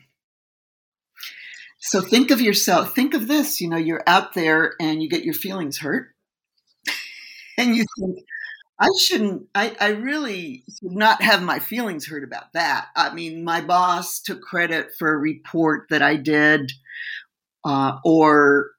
So 1.87 2.01
think 2.01 2.31
of 2.31 2.41
yourself, 2.41 2.95
think 2.95 3.13
of 3.13 3.29
this, 3.29 3.61
you 3.61 3.69
know, 3.69 3.77
you're 3.77 4.03
out 4.07 4.33
there 4.33 4.73
and 4.81 5.03
you 5.03 5.09
get 5.09 5.23
your 5.23 5.35
feelings 5.35 5.79
hurt. 5.79 6.15
and 7.59 7.77
you 7.77 7.85
think, 7.99 8.21
I 8.81 8.89
shouldn't, 8.99 9.49
I, 9.55 9.77
I 9.79 9.89
really 9.91 10.65
should 10.69 10.93
not 10.93 11.21
have 11.21 11.43
my 11.43 11.59
feelings 11.59 12.07
hurt 12.07 12.25
about 12.25 12.55
that. 12.55 12.89
I 12.97 13.13
mean, 13.13 13.45
my 13.45 13.61
boss 13.61 14.21
took 14.23 14.41
credit 14.41 14.93
for 14.99 15.13
a 15.13 15.19
report 15.19 15.89
that 15.91 16.01
I 16.01 16.17
did, 16.17 16.73
uh, 17.67 17.99
or 18.05 18.71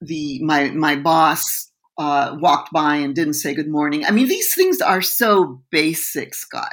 the 0.00 0.42
my 0.42 0.70
my 0.70 0.96
boss 0.96 1.70
uh, 1.98 2.36
walked 2.40 2.72
by 2.72 2.96
and 2.96 3.14
didn't 3.14 3.34
say 3.34 3.54
good 3.54 3.68
morning. 3.68 4.04
I 4.06 4.12
mean, 4.12 4.28
these 4.28 4.54
things 4.54 4.80
are 4.80 5.02
so 5.02 5.62
basic, 5.70 6.34
Scott. 6.34 6.72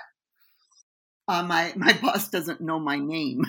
Uh, 1.28 1.44
my 1.44 1.74
my 1.76 1.94
boss 2.02 2.30
doesn't 2.30 2.62
know 2.62 2.80
my 2.80 2.98
name. 3.00 3.44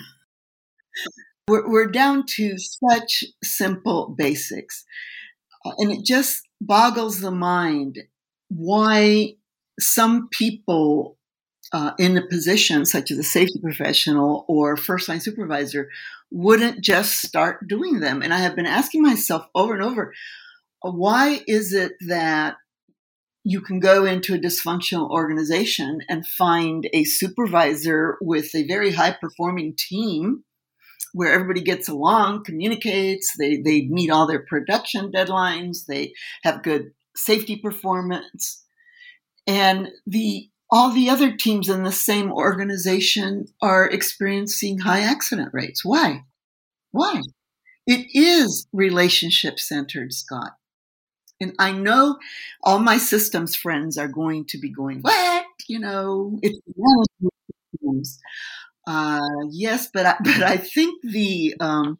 We're, 1.47 1.69
we're 1.69 1.87
down 1.87 2.25
to 2.37 2.57
such 2.57 3.23
simple 3.43 4.15
basics, 4.17 4.85
uh, 5.65 5.73
and 5.77 5.91
it 5.91 6.03
just 6.03 6.47
boggles 6.61 7.19
the 7.19 7.31
mind 7.31 7.99
why 8.49 9.33
some 9.79 10.29
people 10.29 11.17
uh, 11.73 11.91
in 11.97 12.17
a 12.17 12.25
position 12.27 12.85
such 12.85 13.11
as 13.11 13.17
a 13.17 13.23
safety 13.23 13.59
professional 13.59 14.45
or 14.47 14.77
first 14.77 15.09
line 15.09 15.19
supervisor 15.19 15.89
wouldn't 16.31 16.81
just 16.81 17.21
start 17.21 17.67
doing 17.67 17.99
them. 17.99 18.21
And 18.21 18.33
I 18.33 18.37
have 18.37 18.55
been 18.55 18.65
asking 18.65 19.01
myself 19.01 19.47
over 19.55 19.73
and 19.73 19.83
over 19.83 20.13
why 20.81 21.41
is 21.47 21.73
it 21.73 21.93
that 22.07 22.57
you 23.43 23.61
can 23.61 23.79
go 23.79 24.05
into 24.05 24.35
a 24.35 24.39
dysfunctional 24.39 25.09
organization 25.09 25.99
and 26.07 26.27
find 26.27 26.87
a 26.93 27.03
supervisor 27.03 28.17
with 28.21 28.53
a 28.55 28.67
very 28.67 28.91
high 28.91 29.15
performing 29.19 29.75
team 29.77 30.43
where 31.15 31.31
everybody 31.31 31.61
gets 31.61 31.87
along, 31.87 32.43
communicates, 32.43 33.31
they, 33.39 33.55
they 33.57 33.83
meet 33.83 34.11
all 34.11 34.27
their 34.27 34.43
production 34.43 35.11
deadlines, 35.13 35.85
they 35.87 36.13
have 36.43 36.61
good 36.61 36.91
safety 37.15 37.55
performance. 37.55 38.65
And 39.47 39.89
the 40.05 40.49
all 40.69 40.91
the 40.91 41.09
other 41.09 41.37
teams 41.37 41.69
in 41.69 41.83
the 41.83 41.91
same 41.91 42.31
organization 42.31 43.45
are 43.61 43.89
experiencing 43.89 44.79
high 44.79 45.01
accident 45.01 45.51
rates. 45.53 45.85
Why? 45.85 46.23
Why? 46.91 47.21
It 47.87 48.07
is 48.13 48.67
relationship 48.73 49.59
centered, 49.59 50.11
Scott. 50.11 50.53
And 51.39 51.53
I 51.59 51.71
know 51.71 52.17
all 52.63 52.79
my 52.79 52.97
systems 52.97 53.55
friends 53.55 53.97
are 53.97 54.07
going 54.07 54.45
to 54.47 54.57
be 54.57 54.69
going, 54.69 55.01
what? 55.01 55.45
You 55.69 55.79
know, 55.79 56.39
it's. 56.41 58.19
Uh, 58.87 59.21
yes, 59.49 59.89
but 59.93 60.05
I, 60.05 60.15
but 60.23 60.43
I 60.43 60.57
think 60.57 61.01
the 61.03 61.55
um, 61.59 61.97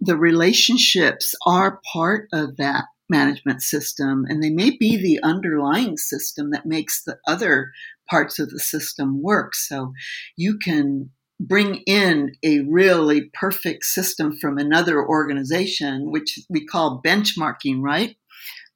the 0.00 0.16
relationships 0.16 1.34
are 1.46 1.80
part 1.92 2.28
of 2.32 2.56
that 2.56 2.84
management 3.10 3.62
system, 3.62 4.24
and 4.28 4.42
they 4.42 4.50
may 4.50 4.70
be 4.70 4.96
the 4.96 5.20
underlying 5.22 5.96
system 5.96 6.50
that 6.50 6.66
makes 6.66 7.02
the 7.04 7.18
other 7.26 7.72
parts 8.10 8.38
of 8.38 8.50
the 8.50 8.60
system 8.60 9.22
work. 9.22 9.54
So 9.54 9.92
you 10.36 10.58
can 10.58 11.10
bring 11.40 11.76
in 11.86 12.32
a 12.42 12.60
really 12.60 13.30
perfect 13.32 13.84
system 13.84 14.36
from 14.40 14.58
another 14.58 15.06
organization, 15.06 16.10
which 16.10 16.38
we 16.50 16.66
call 16.66 17.00
benchmarking, 17.04 17.80
right? 17.80 18.16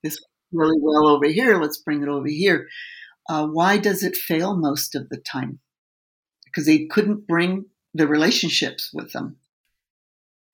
this 0.02 0.18
really 0.52 0.78
well 0.80 1.08
over 1.08 1.26
here. 1.26 1.60
Let's 1.60 1.78
bring 1.78 2.02
it 2.02 2.08
over 2.08 2.28
here. 2.28 2.68
Uh, 3.28 3.46
why 3.46 3.78
does 3.78 4.02
it 4.02 4.16
fail 4.16 4.56
most 4.56 4.94
of 4.94 5.08
the 5.08 5.18
time? 5.18 5.60
Because 6.52 6.66
they 6.66 6.86
couldn't 6.86 7.26
bring 7.26 7.66
the 7.94 8.06
relationships 8.06 8.90
with 8.92 9.12
them. 9.12 9.36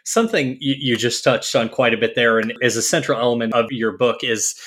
Something 0.04 0.56
you, 0.60 0.96
just 0.96 1.22
touched 1.22 1.54
on 1.54 1.68
quite 1.68 1.92
a 1.92 1.98
bit 1.98 2.14
there, 2.14 2.38
and 2.38 2.54
is 2.62 2.76
a 2.76 2.82
central 2.82 3.20
element 3.20 3.52
of 3.52 3.66
your 3.70 3.92
book, 3.92 4.24
is 4.24 4.58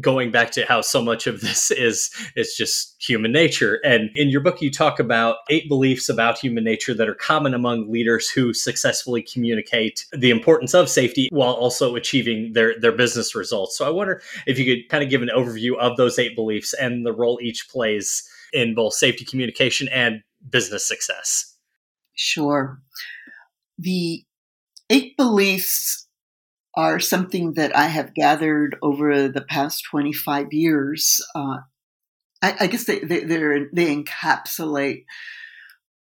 going 0.00 0.30
back 0.30 0.50
to 0.50 0.64
how 0.66 0.80
so 0.80 1.02
much 1.02 1.26
of 1.26 1.40
this 1.40 1.70
is 1.70 2.10
is 2.34 2.54
just 2.56 2.96
human 2.98 3.30
nature 3.30 3.80
and 3.84 4.10
in 4.16 4.28
your 4.28 4.40
book 4.40 4.60
you 4.60 4.70
talk 4.70 4.98
about 4.98 5.36
eight 5.50 5.68
beliefs 5.68 6.08
about 6.08 6.38
human 6.38 6.64
nature 6.64 6.94
that 6.94 7.08
are 7.08 7.14
common 7.14 7.54
among 7.54 7.90
leaders 7.90 8.28
who 8.28 8.52
successfully 8.52 9.22
communicate 9.22 10.04
the 10.12 10.30
importance 10.30 10.74
of 10.74 10.88
safety 10.88 11.28
while 11.30 11.52
also 11.52 11.94
achieving 11.94 12.52
their 12.54 12.78
their 12.80 12.92
business 12.92 13.34
results 13.34 13.78
so 13.78 13.86
i 13.86 13.90
wonder 13.90 14.20
if 14.46 14.58
you 14.58 14.64
could 14.64 14.88
kind 14.88 15.04
of 15.04 15.10
give 15.10 15.22
an 15.22 15.30
overview 15.34 15.76
of 15.76 15.96
those 15.96 16.18
eight 16.18 16.34
beliefs 16.34 16.74
and 16.74 17.06
the 17.06 17.12
role 17.12 17.38
each 17.40 17.68
plays 17.68 18.28
in 18.52 18.74
both 18.74 18.94
safety 18.94 19.24
communication 19.24 19.88
and 19.88 20.22
business 20.48 20.86
success 20.86 21.56
sure 22.14 22.80
the 23.78 24.24
eight 24.90 25.16
beliefs 25.16 26.06
are 26.76 26.98
something 26.98 27.54
that 27.54 27.76
I 27.76 27.86
have 27.86 28.14
gathered 28.14 28.76
over 28.82 29.28
the 29.28 29.42
past 29.42 29.84
25 29.90 30.52
years. 30.52 31.20
Uh, 31.34 31.58
I, 32.42 32.56
I, 32.60 32.66
guess 32.66 32.84
they, 32.84 32.98
they, 33.00 33.20
they 33.24 33.94
encapsulate 33.94 35.04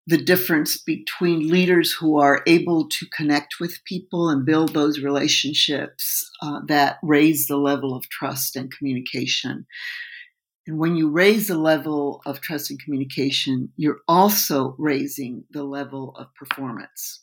the 0.06 0.18
difference 0.18 0.78
between 0.78 1.48
leaders 1.48 1.92
who 1.92 2.18
are 2.18 2.42
able 2.46 2.88
to 2.88 3.06
connect 3.14 3.60
with 3.60 3.84
people 3.84 4.28
and 4.30 4.44
build 4.44 4.72
those 4.72 5.00
relationships 5.00 6.30
uh, 6.42 6.60
that 6.66 6.98
raise 7.02 7.46
the 7.46 7.58
level 7.58 7.94
of 7.94 8.08
trust 8.08 8.56
and 8.56 8.70
communication. 8.70 9.66
And 10.68 10.78
when 10.78 10.94
you 10.94 11.10
raise 11.10 11.48
the 11.48 11.58
level 11.58 12.22
of 12.24 12.40
trust 12.40 12.70
and 12.70 12.80
communication, 12.80 13.72
you're 13.76 14.00
also 14.06 14.76
raising 14.78 15.44
the 15.50 15.64
level 15.64 16.14
of 16.16 16.32
performance 16.34 17.22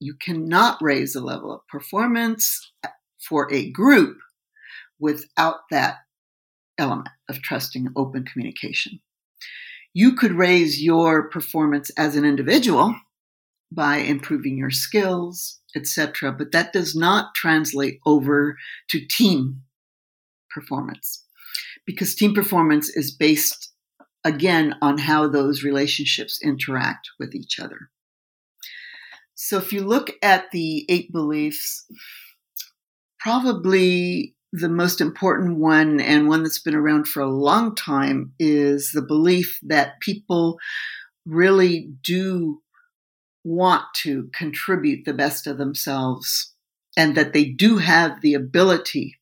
you 0.00 0.14
cannot 0.14 0.78
raise 0.80 1.12
the 1.12 1.20
level 1.20 1.52
of 1.54 1.66
performance 1.68 2.72
for 3.18 3.52
a 3.52 3.70
group 3.70 4.16
without 4.98 5.60
that 5.70 5.98
element 6.78 7.10
of 7.28 7.42
trusting 7.42 7.88
open 7.94 8.24
communication. 8.24 9.00
You 9.92 10.14
could 10.14 10.32
raise 10.32 10.82
your 10.82 11.28
performance 11.28 11.90
as 11.90 12.16
an 12.16 12.24
individual 12.24 12.94
by 13.70 13.98
improving 13.98 14.56
your 14.56 14.70
skills, 14.70 15.60
etc., 15.76 16.32
but 16.32 16.52
that 16.52 16.72
does 16.72 16.96
not 16.96 17.34
translate 17.34 18.00
over 18.06 18.56
to 18.88 19.06
team 19.06 19.62
performance 20.50 21.24
because 21.90 22.14
team 22.14 22.34
performance 22.34 22.88
is 22.88 23.10
based 23.10 23.72
again 24.24 24.74
on 24.80 24.98
how 24.98 25.26
those 25.26 25.64
relationships 25.64 26.38
interact 26.42 27.08
with 27.18 27.34
each 27.34 27.58
other. 27.58 27.90
So 29.34 29.56
if 29.56 29.72
you 29.72 29.84
look 29.84 30.12
at 30.22 30.50
the 30.52 30.84
eight 30.88 31.10
beliefs, 31.12 31.84
probably 33.18 34.36
the 34.52 34.68
most 34.68 35.00
important 35.00 35.58
one 35.58 36.00
and 36.00 36.28
one 36.28 36.42
that's 36.42 36.62
been 36.62 36.76
around 36.76 37.08
for 37.08 37.20
a 37.20 37.30
long 37.30 37.74
time 37.74 38.34
is 38.38 38.90
the 38.92 39.02
belief 39.02 39.58
that 39.62 39.98
people 40.00 40.58
really 41.26 41.92
do 42.04 42.62
want 43.42 43.82
to 44.02 44.28
contribute 44.34 45.04
the 45.04 45.14
best 45.14 45.46
of 45.46 45.58
themselves 45.58 46.54
and 46.96 47.16
that 47.16 47.32
they 47.32 47.44
do 47.44 47.78
have 47.78 48.20
the 48.20 48.34
ability 48.34 49.18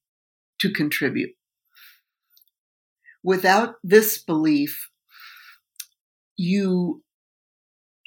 to 0.61 0.71
contribute. 0.71 1.31
Without 3.29 3.75
this 3.85 4.17
belief, 4.17 4.89
you 6.39 7.03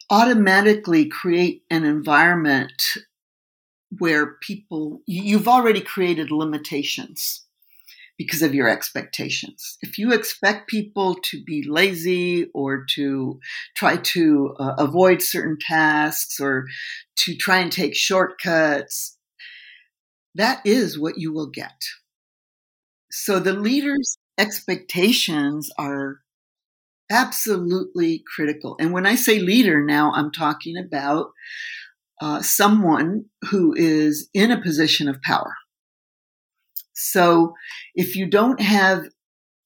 automatically 0.10 1.06
create 1.06 1.62
an 1.70 1.84
environment 1.84 2.82
where 4.00 4.34
people, 4.42 5.02
you've 5.06 5.48
already 5.48 5.80
created 5.80 6.32
limitations 6.32 7.46
because 8.18 8.42
of 8.42 8.56
your 8.56 8.68
expectations. 8.68 9.78
If 9.84 10.00
you 10.00 10.12
expect 10.12 10.68
people 10.68 11.14
to 11.26 11.44
be 11.44 11.62
lazy 11.70 12.48
or 12.56 12.84
to 12.96 13.40
try 13.76 13.98
to 13.98 14.56
uh, 14.60 14.74
avoid 14.80 15.22
certain 15.22 15.60
tasks 15.62 16.40
or 16.40 16.66
to 17.18 17.36
try 17.36 17.60
and 17.60 17.72
take 17.72 17.96
shortcuts, 17.96 19.20
that 20.34 20.66
is 20.66 20.98
what 20.98 21.20
you 21.20 21.32
will 21.32 21.52
get. 21.52 21.80
So 23.12 23.38
the 23.38 23.54
leader's 23.54 24.18
expectations 24.38 25.70
are 25.78 26.20
absolutely 27.12 28.24
critical. 28.34 28.76
And 28.80 28.94
when 28.94 29.06
I 29.06 29.16
say 29.16 29.40
leader 29.40 29.84
now, 29.84 30.12
I'm 30.14 30.32
talking 30.32 30.78
about 30.78 31.32
uh, 32.22 32.42
someone 32.42 33.26
who 33.50 33.74
is 33.76 34.30
in 34.34 34.52
a 34.52 34.62
position 34.62 35.10
of 35.10 35.22
power. 35.22 35.56
So 36.94 37.54
if 37.96 38.16
you 38.16 38.30
don't 38.30 38.62
have 38.62 39.06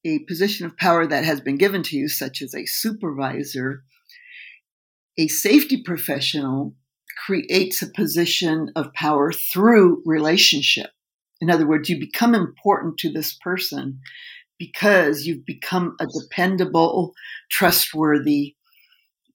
a 0.06 0.20
position 0.20 0.66
of 0.66 0.78
power 0.78 1.06
that 1.06 1.26
has 1.26 1.42
been 1.42 1.58
given 1.58 1.84
to 1.84 1.98
you, 1.98 2.08
such 2.08 2.42
as 2.42 2.56
a 2.56 2.66
supervisor, 2.66 3.84
a 5.18 5.28
safety 5.28 5.82
professional 5.84 6.76
creates 7.26 7.82
a 7.82 7.92
position 7.92 8.72
of 8.76 8.94
power 8.94 9.32
through 9.32 10.02
relationship. 10.06 10.92
In 11.42 11.50
other 11.50 11.68
words, 11.68 11.90
you 11.90 12.00
become 12.00 12.36
important 12.36 12.98
to 13.00 13.12
this 13.12 13.34
person 13.34 14.00
because 14.58 15.26
you've 15.26 15.46
become 15.46 15.96
a 16.00 16.06
dependable, 16.22 17.14
trustworthy 17.52 18.56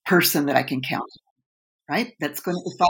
person 0.07 0.47
that 0.47 0.57
I 0.57 0.63
can 0.63 0.81
count 0.81 1.03
on, 1.03 1.95
right? 1.97 2.13
That's 2.21 2.41
going 2.41 2.57
to, 2.57 2.63
if 2.67 2.81
I, 2.81 2.87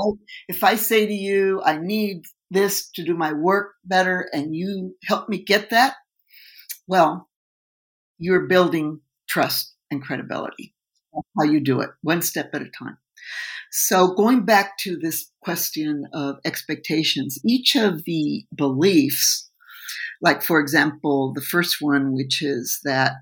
if 0.49 0.64
I 0.64 0.77
say 0.77 1.07
to 1.07 1.12
you, 1.12 1.62
I 1.64 1.79
need 1.79 2.23
this 2.51 2.90
to 2.93 3.05
do 3.05 3.14
my 3.14 3.33
work 3.33 3.73
better 3.85 4.29
and 4.33 4.55
you 4.55 4.97
help 5.05 5.29
me 5.29 5.43
get 5.43 5.71
that, 5.71 5.95
well, 6.87 7.29
you're 8.19 8.47
building 8.47 9.01
trust 9.29 9.75
and 9.90 10.03
credibility. 10.03 10.75
That's 11.12 11.27
how 11.38 11.45
you 11.45 11.61
do 11.61 11.81
it, 11.81 11.90
one 12.03 12.23
step 12.23 12.51
at 12.55 12.62
a 12.62 12.71
time. 12.71 12.99
So 13.71 14.14
going 14.14 14.45
back 14.45 14.79
to 14.79 14.97
this 14.97 15.31
question 15.43 16.07
of 16.12 16.37
expectations, 16.45 17.38
each 17.47 17.77
of 17.77 18.05
the 18.05 18.45
beliefs 18.57 19.49
Like, 20.22 20.42
for 20.42 20.61
example, 20.61 21.33
the 21.35 21.42
first 21.42 21.76
one, 21.80 22.12
which 22.14 22.42
is 22.42 22.80
that 22.85 23.14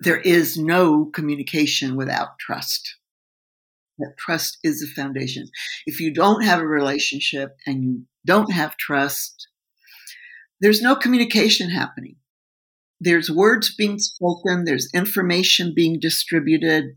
there 0.00 0.20
is 0.20 0.56
no 0.56 1.06
communication 1.06 1.96
without 1.96 2.38
trust. 2.38 2.96
That 3.98 4.14
trust 4.18 4.58
is 4.64 4.80
the 4.80 4.86
foundation. 4.86 5.48
If 5.86 6.00
you 6.00 6.12
don't 6.12 6.44
have 6.44 6.60
a 6.60 6.66
relationship 6.66 7.56
and 7.66 7.82
you 7.84 8.06
don't 8.26 8.52
have 8.52 8.76
trust, 8.76 9.48
there's 10.60 10.82
no 10.82 10.96
communication 10.96 11.70
happening. 11.70 12.16
There's 13.00 13.30
words 13.30 13.74
being 13.76 13.98
spoken, 13.98 14.64
there's 14.64 14.90
information 14.94 15.74
being 15.74 16.00
distributed, 16.00 16.96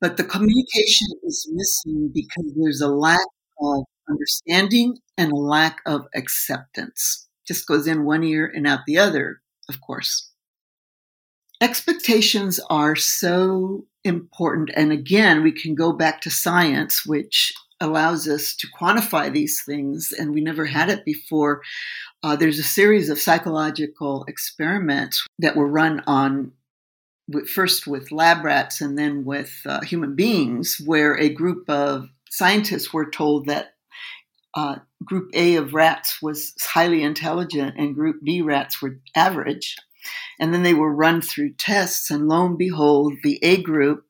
but 0.00 0.16
the 0.16 0.24
communication 0.24 1.08
is 1.24 1.48
missing 1.52 2.12
because 2.14 2.52
there's 2.56 2.80
a 2.80 2.88
lack 2.88 3.26
of 3.62 3.84
understanding 4.08 4.98
and 5.18 5.32
a 5.32 5.36
lack 5.36 5.80
of 5.86 6.06
acceptance. 6.14 7.25
Just 7.46 7.66
goes 7.66 7.86
in 7.86 8.04
one 8.04 8.24
ear 8.24 8.50
and 8.52 8.66
out 8.66 8.80
the 8.86 8.98
other, 8.98 9.40
of 9.68 9.80
course. 9.80 10.30
Expectations 11.60 12.60
are 12.68 12.96
so 12.96 13.86
important. 14.04 14.70
And 14.76 14.92
again, 14.92 15.42
we 15.42 15.52
can 15.52 15.74
go 15.74 15.92
back 15.92 16.20
to 16.22 16.30
science, 16.30 17.06
which 17.06 17.52
allows 17.80 18.26
us 18.28 18.54
to 18.56 18.68
quantify 18.78 19.32
these 19.32 19.62
things, 19.62 20.12
and 20.12 20.32
we 20.32 20.40
never 20.40 20.64
had 20.64 20.88
it 20.88 21.04
before. 21.04 21.62
Uh, 22.22 22.36
there's 22.36 22.58
a 22.58 22.64
series 22.64 23.10
of 23.10 23.20
psychological 23.20 24.24
experiments 24.28 25.26
that 25.38 25.56
were 25.56 25.68
run 25.68 26.02
on 26.06 26.52
first 27.52 27.86
with 27.86 28.12
lab 28.12 28.44
rats 28.44 28.80
and 28.80 28.96
then 28.96 29.24
with 29.24 29.60
uh, 29.66 29.80
human 29.82 30.14
beings, 30.14 30.80
where 30.84 31.18
a 31.18 31.28
group 31.28 31.68
of 31.68 32.08
scientists 32.30 32.92
were 32.92 33.10
told 33.10 33.46
that 33.46 33.74
uh, 34.56 34.76
group 35.04 35.30
A 35.34 35.56
of 35.56 35.74
rats 35.74 36.20
was 36.22 36.54
highly 36.60 37.02
intelligent 37.02 37.76
and 37.76 37.94
group 37.94 38.16
B 38.24 38.42
rats 38.42 38.80
were 38.80 38.98
average. 39.14 39.76
And 40.40 40.52
then 40.54 40.62
they 40.62 40.74
were 40.74 40.94
run 40.94 41.20
through 41.20 41.54
tests, 41.54 42.10
and 42.10 42.28
lo 42.28 42.46
and 42.46 42.56
behold, 42.56 43.14
the 43.22 43.38
A 43.42 43.60
group 43.60 44.04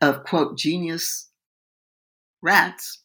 of 0.00 0.24
quote 0.24 0.56
genius 0.56 1.30
rats 2.40 3.02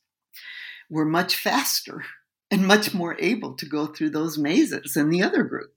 were 0.90 1.06
much 1.06 1.36
faster 1.36 2.04
and 2.50 2.66
much 2.66 2.94
more 2.94 3.18
able 3.20 3.56
to 3.56 3.66
go 3.66 3.88
through 3.88 4.12
those 4.12 4.38
mazes 4.38 4.94
than 4.94 5.10
the 5.10 5.24
other 5.24 5.44
group. 5.44 5.74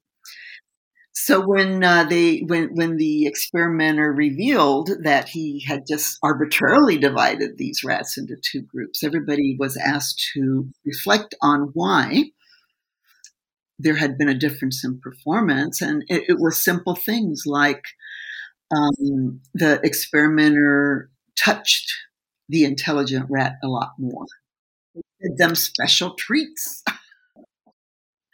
So 1.13 1.45
when 1.47 1.83
uh, 1.83 2.05
they 2.05 2.41
when 2.47 2.75
when 2.75 2.97
the 2.97 3.27
experimenter 3.27 4.13
revealed 4.13 4.91
that 5.03 5.29
he 5.29 5.65
had 5.67 5.87
just 5.87 6.19
arbitrarily 6.23 6.99
divided 6.99 7.59
these 7.59 7.83
rats 7.85 8.17
into 8.17 8.37
two 8.41 8.63
groups, 8.63 9.03
everybody 9.03 9.57
was 9.59 9.77
asked 9.77 10.31
to 10.35 10.69
reflect 10.85 11.35
on 11.43 11.71
why 11.75 12.31
there 13.79 13.97
had 13.97 14.19
been 14.19 14.29
a 14.29 14.35
difference 14.39 14.85
in 14.85 15.01
performance, 15.01 15.81
and 15.81 16.05
it, 16.09 16.25
it 16.29 16.37
was 16.39 16.63
simple 16.63 16.95
things 16.95 17.45
like 17.47 17.85
um, 18.75 19.41
the 19.55 19.81
experimenter 19.85 21.11
touched 21.39 21.93
the 22.49 22.65
intelligent 22.65 23.27
rat 23.31 23.55
a 23.65 23.69
lot 23.69 23.93
more, 23.99 24.27
did 25.23 25.39
them 25.39 25.55
special 25.55 26.15
treats. 26.15 26.83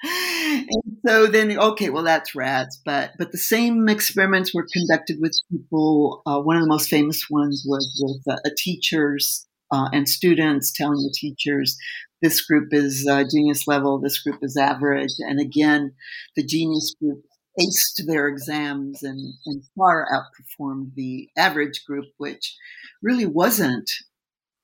and 0.02 0.98
so 1.06 1.26
then, 1.26 1.58
okay, 1.58 1.90
well, 1.90 2.02
that's 2.04 2.34
rats, 2.34 2.80
but 2.84 3.12
but 3.18 3.32
the 3.32 3.38
same 3.38 3.88
experiments 3.88 4.54
were 4.54 4.66
conducted 4.72 5.16
with 5.20 5.38
people. 5.50 6.22
Uh, 6.26 6.40
one 6.40 6.56
of 6.56 6.62
the 6.62 6.68
most 6.68 6.88
famous 6.88 7.26
ones 7.30 7.64
was 7.66 7.88
with 8.02 8.36
uh, 8.36 8.50
teachers 8.56 9.46
uh, 9.72 9.88
and 9.92 10.08
students 10.08 10.72
telling 10.72 10.98
the 10.98 11.14
teachers 11.14 11.76
this 12.22 12.40
group 12.42 12.68
is 12.72 13.06
uh, 13.10 13.24
genius 13.30 13.66
level, 13.66 14.00
this 14.00 14.22
group 14.22 14.38
is 14.42 14.56
average, 14.56 15.12
and 15.18 15.40
again, 15.40 15.92
the 16.34 16.44
genius 16.44 16.94
group 17.00 17.22
aced 17.60 18.06
their 18.06 18.28
exams 18.28 19.02
and, 19.02 19.18
and 19.46 19.62
far 19.76 20.06
outperformed 20.12 20.94
the 20.94 21.28
average 21.36 21.82
group, 21.86 22.06
which 22.18 22.54
really 23.02 23.26
wasn't 23.26 23.90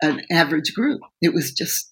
an 0.02 0.20
average 0.30 0.74
group. 0.74 1.00
It 1.20 1.32
was 1.32 1.52
just 1.52 1.91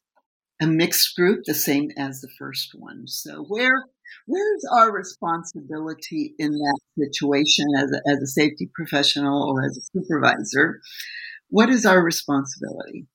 a 0.60 0.66
mixed 0.66 1.16
group, 1.16 1.44
the 1.44 1.54
same 1.54 1.90
as 1.96 2.20
the 2.20 2.28
first 2.38 2.70
one. 2.74 3.06
So 3.06 3.44
where 3.44 3.84
where's 4.26 4.64
our 4.72 4.92
responsibility 4.92 6.34
in 6.38 6.52
that 6.52 6.80
situation 6.98 7.66
as 7.78 7.90
a, 7.92 8.10
as 8.10 8.22
a 8.22 8.26
safety 8.26 8.70
professional 8.74 9.48
or 9.48 9.64
as 9.64 9.78
a 9.78 9.98
supervisor? 9.98 10.80
What 11.48 11.70
is 11.70 11.86
our 11.86 12.02
responsibility? 12.02 13.06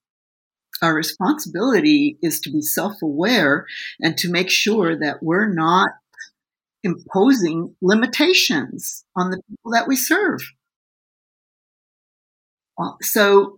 Our 0.82 0.94
responsibility 0.94 2.18
is 2.22 2.40
to 2.42 2.52
be 2.52 2.62
self-aware 2.62 3.66
and 4.02 4.18
to 4.18 4.32
make 4.32 4.50
sure 4.50 4.98
that 5.00 5.18
we're 5.22 5.54
not 5.54 5.90
imposing 6.84 7.76
limitations 7.82 9.06
on 9.16 9.32
the 9.32 9.42
people 9.50 9.72
that 9.72 9.88
we 9.88 9.96
serve. 9.96 10.42
Uh, 12.78 12.92
so 13.02 13.56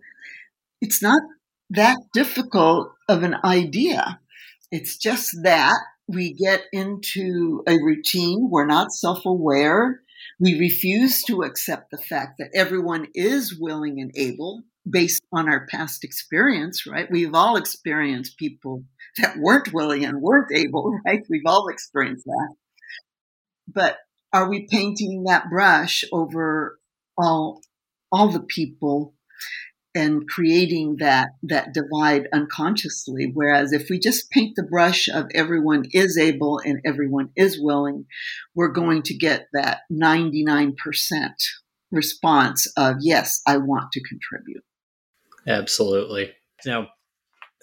it's 0.80 1.02
not 1.02 1.22
that 1.70 1.98
difficult 2.14 2.92
of 3.08 3.22
an 3.22 3.36
idea. 3.44 4.20
It's 4.70 4.96
just 4.96 5.36
that 5.42 5.76
we 6.06 6.32
get 6.32 6.64
into 6.72 7.62
a 7.66 7.74
routine. 7.74 8.48
We're 8.50 8.66
not 8.66 8.92
self 8.92 9.24
aware. 9.26 10.00
We 10.40 10.58
refuse 10.58 11.22
to 11.24 11.42
accept 11.42 11.90
the 11.90 11.98
fact 11.98 12.38
that 12.38 12.50
everyone 12.54 13.08
is 13.14 13.58
willing 13.58 14.00
and 14.00 14.12
able 14.16 14.62
based 14.88 15.22
on 15.32 15.48
our 15.48 15.66
past 15.66 16.04
experience, 16.04 16.86
right? 16.86 17.10
We've 17.10 17.34
all 17.34 17.56
experienced 17.56 18.38
people 18.38 18.84
that 19.18 19.36
weren't 19.38 19.72
willing 19.72 20.04
and 20.04 20.22
weren't 20.22 20.56
able, 20.56 20.98
right? 21.06 21.22
We've 21.28 21.42
all 21.46 21.68
experienced 21.68 22.24
that. 22.24 22.54
But 23.66 23.98
are 24.32 24.48
we 24.48 24.66
painting 24.70 25.24
that 25.24 25.50
brush 25.50 26.04
over 26.12 26.78
all, 27.16 27.60
all 28.10 28.28
the 28.28 28.40
people 28.40 29.14
and 29.98 30.28
creating 30.28 30.96
that 31.00 31.30
that 31.42 31.74
divide 31.74 32.28
unconsciously. 32.32 33.32
Whereas 33.34 33.72
if 33.72 33.88
we 33.90 33.98
just 33.98 34.30
paint 34.30 34.54
the 34.54 34.62
brush 34.62 35.08
of 35.08 35.26
everyone 35.34 35.84
is 35.92 36.16
able 36.16 36.60
and 36.64 36.80
everyone 36.86 37.30
is 37.36 37.58
willing 37.60 38.06
we're 38.54 38.72
going 38.72 39.02
to 39.02 39.16
get 39.16 39.48
that 39.52 39.80
99% 39.92 40.74
response 41.90 42.70
of 42.76 42.96
yes 43.00 43.40
i 43.46 43.56
want 43.56 43.90
to 43.92 44.02
contribute. 44.02 44.62
Absolutely. 45.46 46.32
Now 46.64 46.88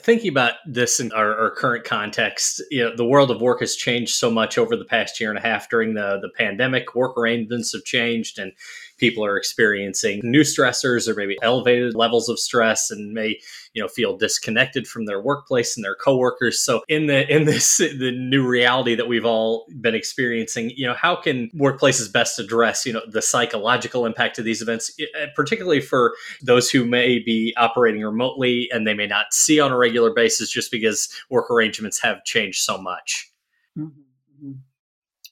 thinking 0.01 0.29
about 0.29 0.53
this 0.67 0.99
in 0.99 1.11
our, 1.13 1.35
our, 1.37 1.51
current 1.51 1.85
context, 1.85 2.61
you 2.69 2.83
know, 2.83 2.95
the 2.95 3.05
world 3.05 3.31
of 3.31 3.41
work 3.41 3.61
has 3.61 3.75
changed 3.75 4.13
so 4.13 4.29
much 4.29 4.57
over 4.57 4.75
the 4.75 4.85
past 4.85 5.19
year 5.19 5.29
and 5.29 5.39
a 5.39 5.41
half 5.41 5.69
during 5.69 5.93
the, 5.93 6.19
the 6.21 6.29
pandemic. 6.37 6.95
Work 6.95 7.17
arrangements 7.17 7.71
have 7.73 7.83
changed, 7.85 8.37
and 8.37 8.51
people 8.97 9.25
are 9.25 9.37
experiencing 9.37 10.21
new 10.23 10.41
stressors 10.41 11.07
or 11.07 11.15
maybe 11.15 11.37
elevated 11.41 11.95
levels 11.95 12.29
of 12.29 12.39
stress 12.39 12.91
and 12.91 13.13
may 13.13 13.39
you 13.73 13.81
know 13.81 13.87
feel 13.87 14.17
disconnected 14.17 14.87
from 14.87 15.05
their 15.05 15.21
workplace 15.21 15.75
and 15.75 15.83
their 15.83 15.95
coworkers 15.95 16.59
so 16.59 16.81
in 16.87 17.07
the 17.07 17.29
in 17.33 17.45
this 17.45 17.77
the 17.77 18.11
new 18.11 18.45
reality 18.45 18.95
that 18.95 19.07
we've 19.07 19.25
all 19.25 19.67
been 19.81 19.95
experiencing 19.95 20.71
you 20.75 20.87
know 20.87 20.93
how 20.93 21.15
can 21.15 21.49
workplaces 21.55 22.11
best 22.11 22.39
address 22.39 22.85
you 22.85 22.93
know 22.93 23.01
the 23.09 23.21
psychological 23.21 24.05
impact 24.05 24.39
of 24.39 24.45
these 24.45 24.61
events 24.61 24.91
uh, 25.21 25.25
particularly 25.35 25.81
for 25.81 26.15
those 26.41 26.69
who 26.69 26.85
may 26.85 27.19
be 27.19 27.53
operating 27.57 28.01
remotely 28.01 28.69
and 28.71 28.87
they 28.87 28.93
may 28.93 29.07
not 29.07 29.27
see 29.31 29.59
on 29.59 29.71
a 29.71 29.77
regular 29.77 30.13
basis 30.13 30.49
just 30.49 30.71
because 30.71 31.09
work 31.29 31.51
arrangements 31.51 32.01
have 32.01 32.23
changed 32.23 32.61
so 32.61 32.77
much 32.77 33.31
mm-hmm. 33.77 34.01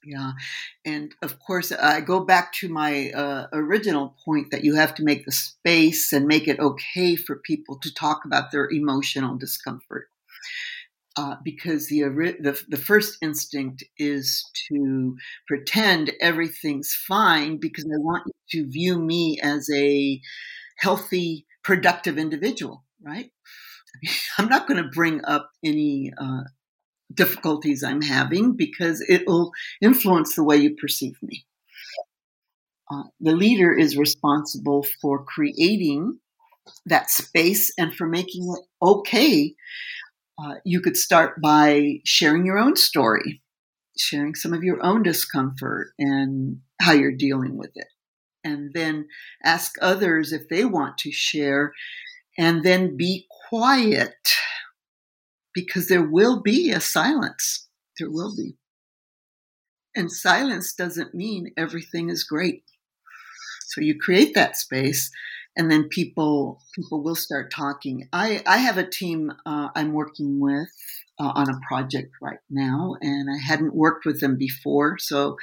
Yeah. 0.05 0.33
And 0.85 1.13
of 1.21 1.39
course, 1.39 1.71
I 1.71 2.01
go 2.01 2.19
back 2.25 2.51
to 2.53 2.67
my 2.69 3.11
uh, 3.11 3.47
original 3.53 4.15
point 4.25 4.51
that 4.51 4.63
you 4.63 4.75
have 4.75 4.93
to 4.95 5.03
make 5.03 5.25
the 5.25 5.31
space 5.31 6.11
and 6.11 6.27
make 6.27 6.47
it 6.47 6.59
okay 6.59 7.15
for 7.15 7.37
people 7.37 7.79
to 7.79 7.93
talk 7.93 8.25
about 8.25 8.51
their 8.51 8.69
emotional 8.69 9.37
discomfort. 9.37 10.09
Uh, 11.15 11.35
because 11.43 11.87
the, 11.89 12.01
the 12.39 12.59
the 12.69 12.77
first 12.77 13.19
instinct 13.21 13.83
is 13.99 14.43
to 14.67 15.15
pretend 15.47 16.11
everything's 16.19 16.91
fine 17.07 17.57
because 17.57 17.85
I 17.85 17.99
want 17.99 18.23
you 18.49 18.63
to 18.63 18.71
view 18.71 18.97
me 18.99 19.39
as 19.39 19.69
a 19.71 20.19
healthy, 20.77 21.45
productive 21.63 22.17
individual, 22.17 22.85
right? 23.03 23.31
I'm 24.39 24.49
not 24.49 24.67
going 24.67 24.83
to 24.83 24.89
bring 24.89 25.25
up 25.25 25.51
any 25.63 26.13
uh, 26.17 26.43
difficulties 27.15 27.83
I'm 27.83 28.01
having 28.01 28.55
because 28.55 29.01
it 29.07 29.27
will 29.27 29.51
influence 29.81 30.35
the 30.35 30.43
way 30.43 30.57
you 30.57 30.75
perceive 30.75 31.17
me. 31.21 31.45
Uh, 32.91 33.03
the 33.19 33.35
leader 33.35 33.73
is 33.73 33.97
responsible 33.97 34.85
for 35.01 35.23
creating 35.23 36.19
that 36.85 37.09
space 37.09 37.71
and 37.77 37.93
for 37.95 38.07
making 38.07 38.43
it 38.43 38.65
okay. 38.85 39.55
Uh, 40.37 40.55
you 40.65 40.81
could 40.81 40.97
start 40.97 41.41
by 41.41 41.99
sharing 42.05 42.45
your 42.45 42.57
own 42.57 42.75
story, 42.75 43.41
sharing 43.97 44.35
some 44.35 44.53
of 44.53 44.63
your 44.63 44.83
own 44.83 45.03
discomfort 45.03 45.93
and 45.97 46.59
how 46.81 46.91
you're 46.91 47.15
dealing 47.15 47.57
with 47.57 47.71
it. 47.75 47.87
And 48.43 48.73
then 48.73 49.07
ask 49.43 49.75
others 49.81 50.33
if 50.33 50.49
they 50.49 50.65
want 50.65 50.97
to 50.99 51.11
share, 51.11 51.71
and 52.37 52.63
then 52.63 52.97
be 52.97 53.27
quiet 53.49 54.15
because 55.53 55.87
there 55.87 56.07
will 56.07 56.41
be 56.41 56.71
a 56.71 56.79
silence. 56.79 57.67
There 57.99 58.09
will 58.09 58.35
be. 58.35 58.57
And 59.95 60.11
silence 60.11 60.73
doesn't 60.73 61.13
mean 61.13 61.53
everything 61.55 62.09
is 62.09 62.23
great. 62.23 62.63
So 63.67 63.81
you 63.81 63.97
create 63.99 64.33
that 64.35 64.57
space 64.57 65.11
and 65.55 65.69
then 65.69 65.89
people 65.89 66.61
people 66.75 67.03
will 67.03 67.15
start 67.15 67.51
talking. 67.51 68.07
I, 68.11 68.41
I 68.47 68.57
have 68.57 68.77
a 68.77 68.87
team 68.87 69.31
uh, 69.45 69.69
I'm 69.75 69.93
working 69.93 70.39
with 70.39 70.69
uh, 71.19 71.31
on 71.35 71.49
a 71.49 71.59
project 71.67 72.11
right 72.21 72.39
now, 72.49 72.95
and 73.01 73.29
I 73.29 73.37
hadn't 73.37 73.75
worked 73.75 74.05
with 74.05 74.19
them 74.19 74.37
before, 74.37 74.97
so 74.97 75.37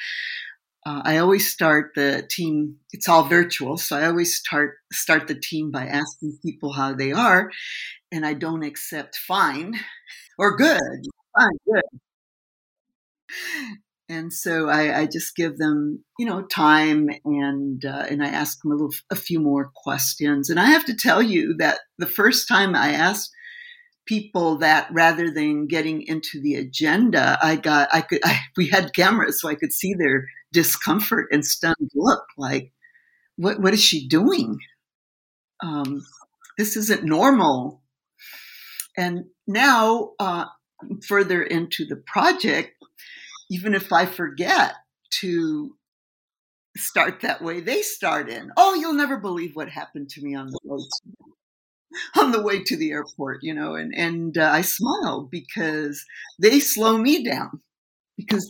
uh, 0.87 1.03
I 1.05 1.19
always 1.19 1.53
start 1.53 1.93
the 1.95 2.27
team. 2.31 2.77
It's 2.93 3.09
all 3.09 3.25
virtual, 3.25 3.77
so 3.77 3.97
I 3.97 4.07
always 4.07 4.37
start 4.37 4.77
start 4.93 5.29
the 5.29 5.39
team 5.39 5.71
by 5.71 5.87
asking 5.87 6.39
people 6.43 6.73
how 6.73 6.95
they 6.95 7.13
are, 7.13 7.51
and 8.11 8.25
I 8.25 8.35
don't 8.35 8.63
accept 8.63 9.17
fine 9.17 9.75
or 10.39 10.57
good. 10.57 10.81
Fine, 11.37 11.59
good. 11.67 11.83
And 14.09 14.33
so 14.33 14.69
I, 14.69 15.03
I 15.03 15.07
just 15.07 15.37
give 15.37 15.57
them, 15.59 16.03
you 16.19 16.27
know, 16.27 16.43
time 16.43 17.11
and 17.25 17.85
uh, 17.85 18.07
and 18.11 18.25
I 18.25 18.29
ask 18.29 18.61
them 18.61 18.73
a 18.73 18.75
little, 18.75 18.93
a 19.11 19.17
few 19.17 19.39
more 19.39 19.71
questions. 19.77 20.51
And 20.51 20.59
I 20.59 20.65
have 20.65 20.85
to 20.87 20.97
tell 20.97 21.23
you 21.23 21.55
that 21.59 21.79
the 21.99 22.07
first 22.07 22.49
time 22.49 22.75
I 22.75 22.93
asked 22.93 23.31
people 24.07 24.59
that 24.59 24.89
rather 24.91 25.31
than 25.31 25.69
getting 25.69 26.03
into 26.03 26.41
the 26.41 26.57
agenda, 26.57 27.39
I 27.41 27.55
got 27.55 27.89
I 27.93 28.01
could 28.01 28.21
I, 28.25 28.41
we 28.57 28.67
had 28.69 28.95
cameras 28.95 29.41
so 29.41 29.49
I 29.49 29.55
could 29.55 29.73
see 29.73 29.95
their 29.95 30.27
discomfort 30.53 31.29
and 31.31 31.45
stunned 31.45 31.91
look 31.95 32.25
like 32.37 32.73
what 33.41 33.61
what 33.61 33.73
is 33.73 33.83
she 33.83 34.07
doing? 34.07 34.59
Um, 35.63 36.03
this 36.59 36.77
isn't 36.77 37.05
normal. 37.05 37.83
And 38.97 39.27
now, 39.47 40.11
uh, 40.19 40.47
further 41.09 41.43
into 41.43 41.87
the 41.87 42.03
project, 42.07 42.73
even 43.51 43.75
if 43.75 43.93
I 43.93 44.05
forget 44.05 44.75
to 45.21 45.75
start 46.77 47.21
that 47.23 47.43
way, 47.43 47.61
they 47.61 47.81
start 47.81 48.29
in. 48.29 48.51
Oh, 48.57 48.75
you'll 48.75 48.93
never 48.93 49.17
believe 49.17 49.53
what 49.55 49.71
happened 49.71 50.11
to 50.11 50.23
me 50.23 50.35
on 50.35 50.49
the 50.49 50.59
to, 52.15 52.21
on 52.21 52.33
the 52.33 52.43
way 52.43 52.63
to 52.63 52.77
the 52.77 52.91
airport, 52.91 53.39
you 53.43 53.55
know, 53.55 53.75
and 53.75 53.95
and 53.95 54.37
uh, 54.37 54.51
I 54.53 54.61
smile 54.61 55.29
because 55.31 56.05
they 56.39 56.61
slow 56.61 56.99
me 56.99 57.25
down 57.25 57.63
because 58.19 58.47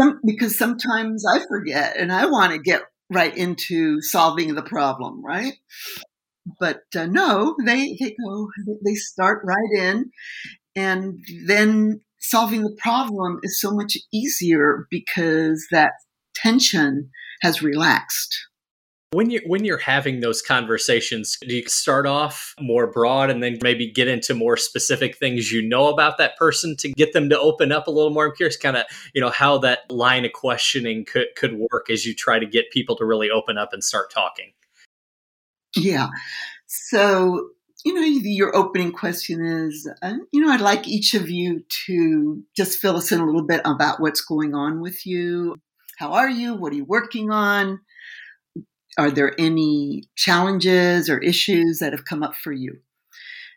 some, 0.00 0.20
because 0.24 0.58
sometimes 0.58 1.24
I 1.26 1.40
forget 1.48 1.96
and 1.96 2.12
I 2.12 2.26
want 2.26 2.52
to 2.52 2.58
get 2.58 2.82
right 3.12 3.36
into 3.36 4.00
solving 4.00 4.54
the 4.54 4.62
problem, 4.62 5.24
right? 5.24 5.54
But 6.58 6.82
uh, 6.96 7.06
no, 7.06 7.54
they 7.64 7.96
they 8.00 8.16
go 8.24 8.48
they 8.84 8.94
start 8.94 9.42
right 9.44 9.82
in, 9.82 10.10
and 10.76 11.18
then 11.46 12.00
solving 12.18 12.62
the 12.62 12.76
problem 12.80 13.40
is 13.42 13.60
so 13.60 13.72
much 13.72 13.96
easier 14.12 14.86
because 14.90 15.66
that 15.70 15.92
tension 16.34 17.10
has 17.42 17.62
relaxed. 17.62 18.36
When 19.12 19.28
you 19.28 19.40
when 19.44 19.64
you're 19.64 19.78
having 19.78 20.20
those 20.20 20.40
conversations, 20.40 21.36
do 21.40 21.56
you 21.56 21.68
start 21.68 22.06
off 22.06 22.54
more 22.60 22.86
broad 22.86 23.28
and 23.28 23.42
then 23.42 23.58
maybe 23.60 23.90
get 23.90 24.06
into 24.06 24.34
more 24.34 24.56
specific 24.56 25.16
things 25.16 25.50
you 25.50 25.66
know 25.66 25.88
about 25.88 26.16
that 26.18 26.36
person 26.36 26.76
to 26.76 26.92
get 26.92 27.12
them 27.12 27.28
to 27.30 27.38
open 27.38 27.72
up 27.72 27.88
a 27.88 27.90
little 27.90 28.12
more? 28.12 28.26
I'm 28.26 28.36
curious 28.36 28.56
kind 28.56 28.76
of, 28.76 28.84
you 29.12 29.20
know, 29.20 29.30
how 29.30 29.58
that 29.58 29.90
line 29.90 30.24
of 30.24 30.32
questioning 30.32 31.04
could 31.04 31.26
could 31.36 31.58
work 31.72 31.90
as 31.90 32.06
you 32.06 32.14
try 32.14 32.38
to 32.38 32.46
get 32.46 32.70
people 32.70 32.94
to 32.96 33.04
really 33.04 33.30
open 33.30 33.58
up 33.58 33.72
and 33.72 33.82
start 33.82 34.12
talking. 34.12 34.52
Yeah. 35.74 36.08
So 36.68 37.50
you 37.84 37.94
know, 37.94 38.02
your 38.02 38.54
opening 38.54 38.92
question 38.92 39.44
is, 39.44 39.90
uh, 40.02 40.14
you 40.32 40.40
know, 40.40 40.52
I'd 40.52 40.60
like 40.60 40.86
each 40.86 41.14
of 41.14 41.30
you 41.30 41.64
to 41.86 42.44
just 42.56 42.78
fill 42.78 42.96
us 42.96 43.10
in 43.10 43.20
a 43.20 43.26
little 43.26 43.46
bit 43.46 43.62
about 43.64 44.00
what's 44.00 44.20
going 44.20 44.54
on 44.54 44.80
with 44.80 45.06
you. 45.06 45.56
How 45.98 46.12
are 46.12 46.30
you? 46.30 46.54
What 46.54 46.72
are 46.72 46.76
you 46.76 46.84
working 46.84 47.30
on? 47.30 47.80
Are 48.98 49.10
there 49.10 49.34
any 49.38 50.04
challenges 50.16 51.08
or 51.08 51.18
issues 51.18 51.78
that 51.78 51.92
have 51.92 52.04
come 52.04 52.22
up 52.22 52.34
for 52.34 52.52
you? 52.52 52.78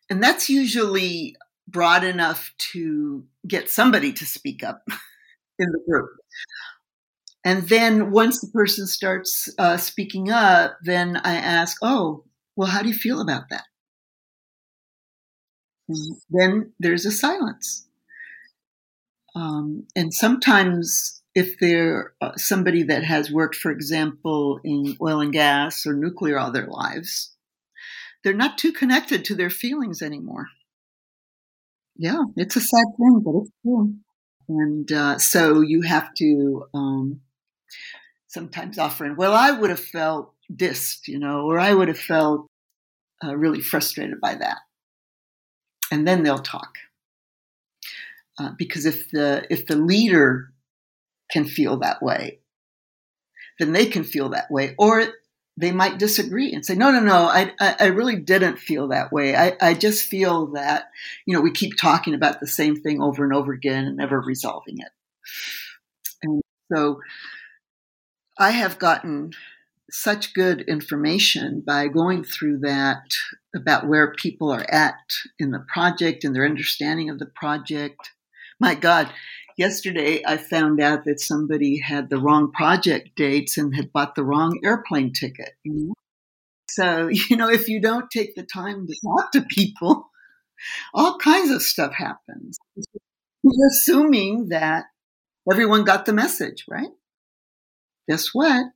And 0.10 0.22
that's 0.22 0.50
usually 0.50 1.36
broad 1.68 2.04
enough 2.04 2.54
to 2.74 3.26
get 3.48 3.70
somebody 3.70 4.14
to 4.14 4.26
speak 4.26 4.64
up 4.64 4.84
in 5.60 5.72
the 5.72 5.80
group. 5.90 6.10
And 7.46 7.68
then 7.68 8.12
once 8.12 8.40
the 8.40 8.48
person 8.48 8.88
starts 8.88 9.50
uh, 9.58 9.78
speaking 9.78 10.30
up, 10.30 10.78
then 10.84 11.18
I 11.18 11.36
ask, 11.36 11.78
oh, 11.82 12.24
well, 12.56 12.70
how 12.70 12.82
do 12.82 12.88
you 12.88 12.96
feel 12.96 13.22
about 13.22 13.50
that? 13.50 13.64
then 16.30 16.72
there's 16.80 17.06
a 17.06 17.12
silence. 17.12 17.86
Um, 19.36 19.88
and 19.96 20.14
sometimes, 20.14 21.23
if 21.36 21.60
they're 21.60 22.14
uh, 22.22 22.36
somebody 22.36 22.84
that 22.84 23.04
has 23.04 23.32
worked, 23.32 23.56
for 23.56 23.72
example, 23.72 24.60
in 24.64 24.96
oil 25.02 25.20
and 25.20 25.34
gas 25.34 25.86
or 25.86 25.94
nuclear 25.94 26.38
all 26.38 26.52
their 26.52 26.68
lives, 26.68 27.36
they're 28.24 28.34
not 28.34 28.58
too 28.58 28.72
connected 28.72 29.26
to 29.26 29.36
their 29.36 29.50
feelings 29.50 30.02
anymore. 30.02 30.48
Yeah, 31.96 32.24
it's 32.36 32.56
a 32.56 32.62
sad 32.62 32.86
thing, 32.98 33.22
but 33.24 33.36
it's 33.42 33.52
true. 33.62 33.96
And 34.50 34.92
uh, 34.92 35.18
so 35.20 35.62
you 35.62 35.82
have 35.82 36.14
to 36.16 36.66
um, 36.74 37.22
sometimes 38.28 38.78
offer 38.78 39.06
in, 39.06 39.16
well, 39.16 39.34
I 39.34 39.52
would 39.52 39.70
have 39.70 39.80
felt 39.80 40.34
dissed, 40.54 41.08
you 41.08 41.20
know, 41.20 41.46
or 41.46 41.60
I 41.60 41.74
would 41.74 41.88
have 41.88 42.00
felt 42.00 42.48
uh, 43.24 43.36
really 43.36 43.62
frustrated 43.62 44.20
by 44.20 44.36
that 44.36 44.58
and 45.94 46.08
then 46.08 46.24
they'll 46.24 46.40
talk. 46.40 46.78
Uh, 48.40 48.50
because 48.58 48.88
if 48.88 49.12
the 49.12 49.46
if 49.52 49.68
the 49.68 49.76
leader 49.76 50.52
can 51.32 51.46
feel 51.46 51.78
that 51.80 52.02
way, 52.02 52.40
then 53.60 53.72
they 53.74 53.86
can 53.86 54.04
feel 54.04 54.30
that 54.30 54.52
way, 54.52 54.76
or 54.78 55.04
they 55.58 55.72
might 55.72 56.00
disagree 56.00 56.52
and 56.52 56.66
say, 56.66 56.76
"No, 56.76 56.92
no, 56.92 57.00
no, 57.00 57.26
I 57.26 57.54
I, 57.60 57.86
really 57.88 58.16
didn't 58.16 58.58
feel 58.58 58.88
that 58.88 59.12
way. 59.12 59.36
I, 59.36 59.56
I 59.62 59.74
just 59.74 60.08
feel 60.08 60.48
that 60.54 60.90
you 61.26 61.36
know 61.36 61.42
we 61.42 61.52
keep 61.52 61.78
talking 61.78 62.14
about 62.14 62.40
the 62.40 62.48
same 62.48 62.76
thing 62.76 63.02
over 63.02 63.24
and 63.24 63.34
over 63.34 63.54
again 63.54 63.86
and 63.86 63.98
never 63.98 64.20
resolving 64.20 64.80
it." 64.80 64.92
And 66.24 66.42
so, 66.72 67.02
I 68.40 68.52
have 68.52 68.80
gotten 68.80 69.32
such 69.92 70.34
good 70.34 70.62
information 70.62 71.62
by 71.62 71.88
going 71.88 72.24
through 72.24 72.58
that 72.60 73.04
about 73.56 73.88
where 73.88 74.14
people 74.14 74.52
are 74.52 74.66
at 74.72 74.98
in 75.38 75.52
the 75.52 75.64
project 75.72 76.24
and 76.24 76.36
their 76.36 76.46
understanding 76.46 77.12
of 77.12 77.20
the 77.20 77.28
project. 77.28 78.10
My 78.60 78.74
God, 78.74 79.14
yesterday 79.58 80.22
I 80.26 80.38
found 80.38 80.82
out 80.82 81.06
that 81.06 81.20
somebody 81.20 81.80
had 81.80 82.10
the 82.10 82.20
wrong 82.20 82.52
project 82.52 83.10
dates 83.16 83.58
and 83.58 83.76
had 83.76 83.92
bought 83.92 84.16
the 84.16 84.24
wrong 84.24 84.60
airplane 84.64 85.14
ticket. 85.14 85.52
You 85.64 85.74
know? 85.74 85.94
So, 86.70 87.08
you 87.30 87.38
know, 87.38 87.50
if 87.50 87.68
you 87.68 87.82
don't 87.82 88.10
take 88.10 88.36
the 88.36 88.44
time 88.44 88.88
to 88.88 88.96
talk 89.06 89.32
to 89.34 89.42
people, 89.42 90.10
all 90.94 91.18
kinds 91.18 91.52
of 91.52 91.62
stuff 91.62 91.94
happens. 91.94 92.58
Mm-hmm. 92.78 92.98
You're 93.44 93.68
assuming 93.68 94.50
that 94.50 94.86
everyone 95.52 95.84
got 95.84 96.06
the 96.06 96.14
message, 96.14 96.64
right? 96.70 96.90
Guess 98.08 98.30
what? 98.34 98.68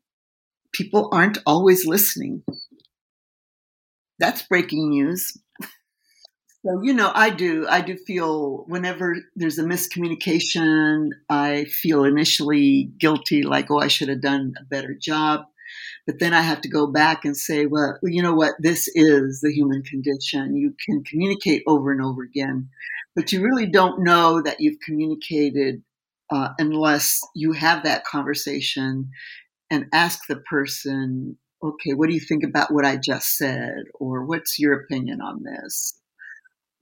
people 0.77 1.09
aren't 1.11 1.39
always 1.45 1.85
listening. 1.85 2.43
That's 4.19 4.43
breaking 4.43 4.89
news. 4.89 5.37
So, 6.67 6.81
you 6.81 6.93
know, 6.93 7.13
I 7.15 7.29
do. 7.29 7.65
I 7.69 7.79
do 7.79 7.95
feel 7.95 8.65
whenever 8.67 9.15
there's 9.37 9.57
a 9.57 9.63
miscommunication, 9.63 11.11
I 11.29 11.63
feel 11.63 12.03
initially 12.03 12.91
guilty, 12.99 13.43
like, 13.43 13.71
oh, 13.71 13.79
I 13.79 13.87
should 13.87 14.09
have 14.09 14.19
done 14.19 14.53
a 14.59 14.65
better 14.65 14.93
job. 14.93 15.45
But 16.05 16.19
then 16.19 16.33
I 16.33 16.41
have 16.41 16.59
to 16.61 16.69
go 16.69 16.87
back 16.87 17.23
and 17.23 17.37
say, 17.37 17.67
well, 17.67 17.97
you 18.03 18.21
know 18.21 18.33
what? 18.33 18.55
This 18.59 18.89
is 18.95 19.39
the 19.39 19.53
human 19.53 19.81
condition. 19.83 20.57
You 20.57 20.73
can 20.85 21.05
communicate 21.05 21.63
over 21.67 21.89
and 21.93 22.01
over 22.01 22.21
again, 22.21 22.67
but 23.15 23.31
you 23.31 23.41
really 23.41 23.67
don't 23.67 24.03
know 24.03 24.41
that 24.41 24.59
you've 24.59 24.81
communicated 24.81 25.83
uh, 26.29 26.49
unless 26.59 27.21
you 27.33 27.53
have 27.53 27.83
that 27.83 28.03
conversation 28.03 29.09
and 29.71 29.85
ask 29.93 30.19
the 30.27 30.35
person, 30.35 31.37
okay, 31.63 31.93
what 31.93 32.09
do 32.09 32.13
you 32.13 32.19
think 32.19 32.43
about 32.43 32.73
what 32.73 32.85
I 32.85 32.97
just 32.97 33.37
said? 33.37 33.83
Or 33.93 34.25
what's 34.25 34.59
your 34.59 34.73
opinion 34.73 35.21
on 35.21 35.43
this? 35.43 35.97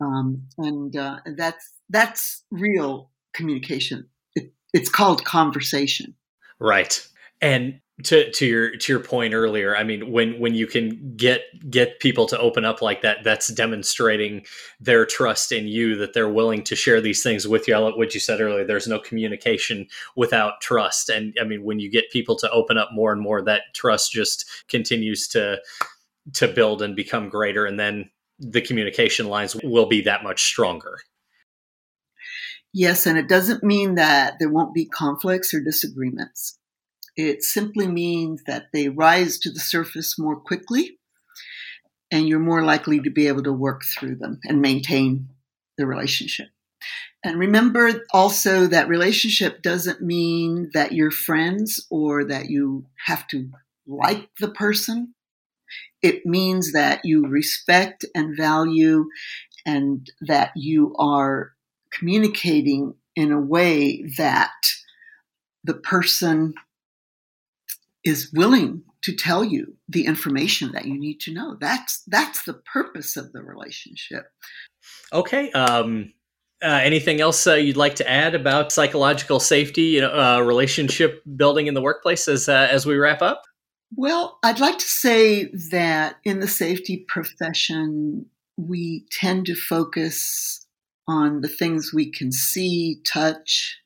Um, 0.01 0.43
and 0.58 0.95
uh, 0.95 1.19
that's, 1.38 1.71
that's 1.89 2.43
real 2.51 3.12
communication. 3.34 4.08
It, 4.36 4.53
it's 4.73 4.89
called 4.89 5.25
conversation. 5.25 6.15
Right. 6.60 7.05
And 7.41 7.81
to 8.03 8.29
to 8.31 8.45
your 8.45 8.75
to 8.75 8.91
your 8.91 8.99
point 8.99 9.34
earlier 9.34 9.75
i 9.77 9.84
mean 9.84 10.12
when 10.12 10.38
when 10.38 10.53
you 10.53 10.67
can 10.67 11.15
get 11.15 11.43
get 11.69 11.97
people 11.99 12.25
to 12.25 12.38
open 12.39 12.65
up 12.65 12.81
like 12.81 13.01
that 13.01 13.19
that's 13.23 13.47
demonstrating 13.47 14.45
their 14.81 15.05
trust 15.05 15.53
in 15.53 15.65
you 15.65 15.95
that 15.95 16.13
they're 16.13 16.29
willing 16.29 16.62
to 16.62 16.75
share 16.75 16.99
these 16.99 17.23
things 17.23 17.47
with 17.47 17.67
you 17.67 17.73
I 17.73 17.77
like 17.77 17.95
what 17.95 18.13
you 18.13 18.19
said 18.19 18.41
earlier 18.41 18.65
there's 18.65 18.88
no 18.88 18.99
communication 18.99 19.88
without 20.17 20.60
trust 20.62 21.08
and 21.08 21.34
i 21.39 21.45
mean 21.45 21.63
when 21.63 21.79
you 21.79 21.89
get 21.89 22.12
people 22.12 22.36
to 22.38 22.51
open 22.51 22.77
up 22.77 22.89
more 22.91 23.13
and 23.13 23.21
more 23.21 23.41
that 23.43 23.62
trust 23.73 24.12
just 24.12 24.45
continues 24.67 25.29
to 25.29 25.62
to 26.34 26.49
build 26.49 26.81
and 26.81 26.97
become 26.97 27.29
greater 27.29 27.65
and 27.65 27.79
then 27.79 28.10
the 28.39 28.62
communication 28.62 29.28
lines 29.28 29.56
will 29.63 29.88
be 29.88 30.02
that 30.02 30.24
much 30.24 30.43
stronger 30.43 30.98
Yes, 32.78 33.06
and 33.06 33.17
it 33.17 33.30
doesn't 33.30 33.63
mean 33.63 33.95
that 33.95 34.34
there 34.38 34.50
won't 34.50 34.74
be 34.74 34.86
conflicts 34.86 35.54
or 35.54 35.62
disagreements. 35.62 36.60
It 37.15 37.41
simply 37.41 37.88
means 37.88 38.43
that 38.48 38.65
they 38.74 38.89
rise 38.89 39.39
to 39.39 39.50
the 39.50 39.62
surface 39.62 40.19
more 40.19 40.36
quickly 40.36 41.00
and 42.12 42.28
you're 42.28 42.39
more 42.39 42.65
likely 42.65 43.00
to 43.00 43.10
be 43.10 43.30
able 43.30 43.43
to 43.43 43.54
work 43.54 43.84
through 43.86 44.17
them 44.17 44.41
and 44.43 44.62
maintain 44.62 45.30
the 45.78 45.88
relationship. 45.88 46.48
And 47.24 47.39
remember 47.39 48.02
also 48.13 48.67
that 48.67 48.89
relationship 48.89 49.62
doesn't 49.62 50.02
mean 50.02 50.69
that 50.74 50.91
you're 50.91 51.12
friends 51.12 51.88
or 51.89 52.26
that 52.26 52.50
you 52.50 52.88
have 53.06 53.26
to 53.30 53.52
like 53.88 54.30
the 54.41 54.50
person. 54.50 55.14
It 56.06 56.24
means 56.24 56.72
that 56.74 57.02
you 57.04 57.26
respect 57.26 58.06
and 58.13 58.38
value 58.38 59.08
and 59.65 60.08
that 60.22 60.52
you 60.56 60.96
are 61.00 61.54
communicating 61.91 62.94
in 63.15 63.32
a 63.32 63.41
way 63.41 64.04
that 64.20 64.52
the 65.63 65.74
person 65.74 66.54
is 68.04 68.32
willing 68.32 68.84
to 69.02 69.15
tell 69.15 69.44
you 69.44 69.76
the 69.89 70.06
information 70.06 70.74
that 70.74 70.86
you 70.86 71.00
need 71.00 71.20
to 71.22 71.34
know. 71.34 71.58
That's 71.60 72.04
that's 72.06 72.44
the 72.44 72.54
purpose 72.54 73.18
of 73.18 73.32
the 73.34 73.41
relationship. 73.41 74.26
Okay. 75.12 75.52
Um, 75.54 76.13
uh, 76.63 76.82
anything 76.84 77.20
else 77.20 77.48
uh, 77.48 77.56
you'd 77.56 77.78
like 77.78 77.96
to 77.96 78.08
add 78.08 78.36
about 78.36 78.72
psychological 78.72 79.39
safety, 79.39 79.84
you 79.84 80.02
know, 80.02 80.13
uh, 80.13 80.41
relationship 80.41 81.24
building 81.36 81.65
in 81.65 81.74
the 81.74 81.82
workplace 81.82 82.28
as 82.28 82.48
uh, 82.48 82.68
as 82.70 82.86
we 82.86 82.96
wrap 82.96 83.24
up? 83.24 83.41
Well, 83.93 84.39
I'd 84.43 84.60
like 84.60 84.78
to 84.80 84.86
say 84.86 85.45
that 85.71 86.17
in 86.24 86.39
the 86.39 86.48
safety 86.48 87.06
profession, 87.08 88.26
we 88.58 89.06
tend 89.12 89.45
to 89.48 89.56
focus 89.56 90.65
on 91.08 91.41
the 91.41 91.48
things 91.48 91.93
we 91.93 92.12
can 92.12 92.32
see, 92.32 93.00
touch, 93.06 93.78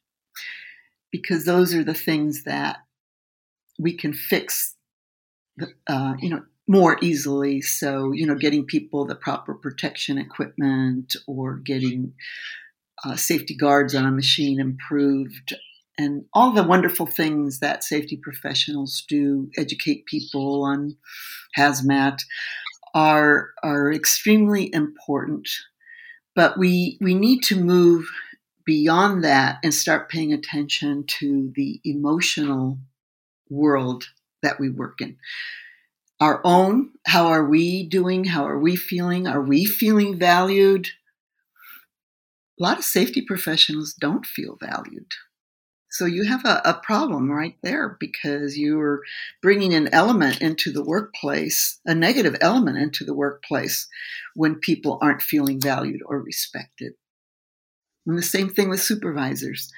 because 1.11 1.45
those 1.45 1.73
are 1.73 1.83
the 1.83 1.93
things 1.93 2.43
that 2.43 2.77
we 3.79 3.93
can 3.95 4.13
fix, 4.13 4.75
uh, 5.87 6.15
you 6.19 6.29
know, 6.29 6.43
more 6.67 6.97
easily. 7.01 7.61
So, 7.61 8.11
you 8.11 8.25
know, 8.27 8.35
getting 8.35 8.65
people 8.65 9.05
the 9.05 9.15
proper 9.15 9.53
protection 9.53 10.17
equipment 10.17 11.15
or 11.27 11.57
getting 11.57 12.13
uh, 13.03 13.15
safety 13.15 13.55
guards 13.55 13.95
on 13.95 14.05
a 14.05 14.11
machine 14.11 14.59
improved 14.59 15.55
and 15.99 16.23
all 16.33 16.51
the 16.51 16.63
wonderful 16.63 17.05
things 17.05 17.59
that 17.59 17.83
safety 17.83 18.15
professionals 18.15 19.03
do, 19.09 19.51
educate 19.57 20.05
people 20.05 20.63
on 20.63 20.95
hazmat, 21.57 22.21
are 22.95 23.49
are 23.61 23.91
extremely 23.91 24.73
important. 24.73 25.49
But 26.35 26.57
we 26.57 26.97
we 27.01 27.13
need 27.13 27.43
to 27.43 27.61
move 27.61 28.09
beyond 28.65 29.25
that 29.25 29.57
and 29.61 29.73
start 29.73 30.09
paying 30.09 30.31
attention 30.31 31.03
to 31.19 31.51
the 31.55 31.81
emotional 31.83 32.77
world 33.49 34.05
that 34.41 34.57
we 34.57 34.69
work 34.69 35.01
in. 35.01 35.17
Our 36.21 36.39
own, 36.45 36.91
how 37.05 37.27
are 37.27 37.45
we 37.45 37.87
doing? 37.87 38.23
How 38.23 38.45
are 38.45 38.59
we 38.59 38.77
feeling? 38.77 39.27
Are 39.27 39.41
we 39.41 39.65
feeling 39.65 40.17
valued? 40.17 40.87
A 42.57 42.63
lot 42.63 42.77
of 42.77 42.85
safety 42.85 43.21
professionals 43.21 43.93
don't 43.93 44.25
feel 44.25 44.57
valued. 44.61 45.11
So 45.91 46.05
you 46.05 46.25
have 46.25 46.45
a, 46.45 46.61
a, 46.65 46.73
problem 46.75 47.31
right 47.31 47.57
there 47.63 47.97
because 47.99 48.57
you're 48.57 49.01
bringing 49.41 49.73
an 49.73 49.89
element 49.91 50.39
into 50.39 50.71
the 50.71 50.83
workplace, 50.83 51.79
a 51.85 51.95
negative 51.95 52.35
element 52.41 52.77
into 52.77 53.03
the 53.03 53.15
workplace 53.15 53.87
when 54.35 54.55
people 54.55 54.99
aren't 55.01 55.23
feeling 55.23 55.59
valued 55.59 56.01
or 56.05 56.21
respected. 56.21 56.93
And 58.05 58.17
the 58.17 58.23
same 58.23 58.49
thing 58.49 58.69
with 58.69 58.81
supervisors. 58.81 59.71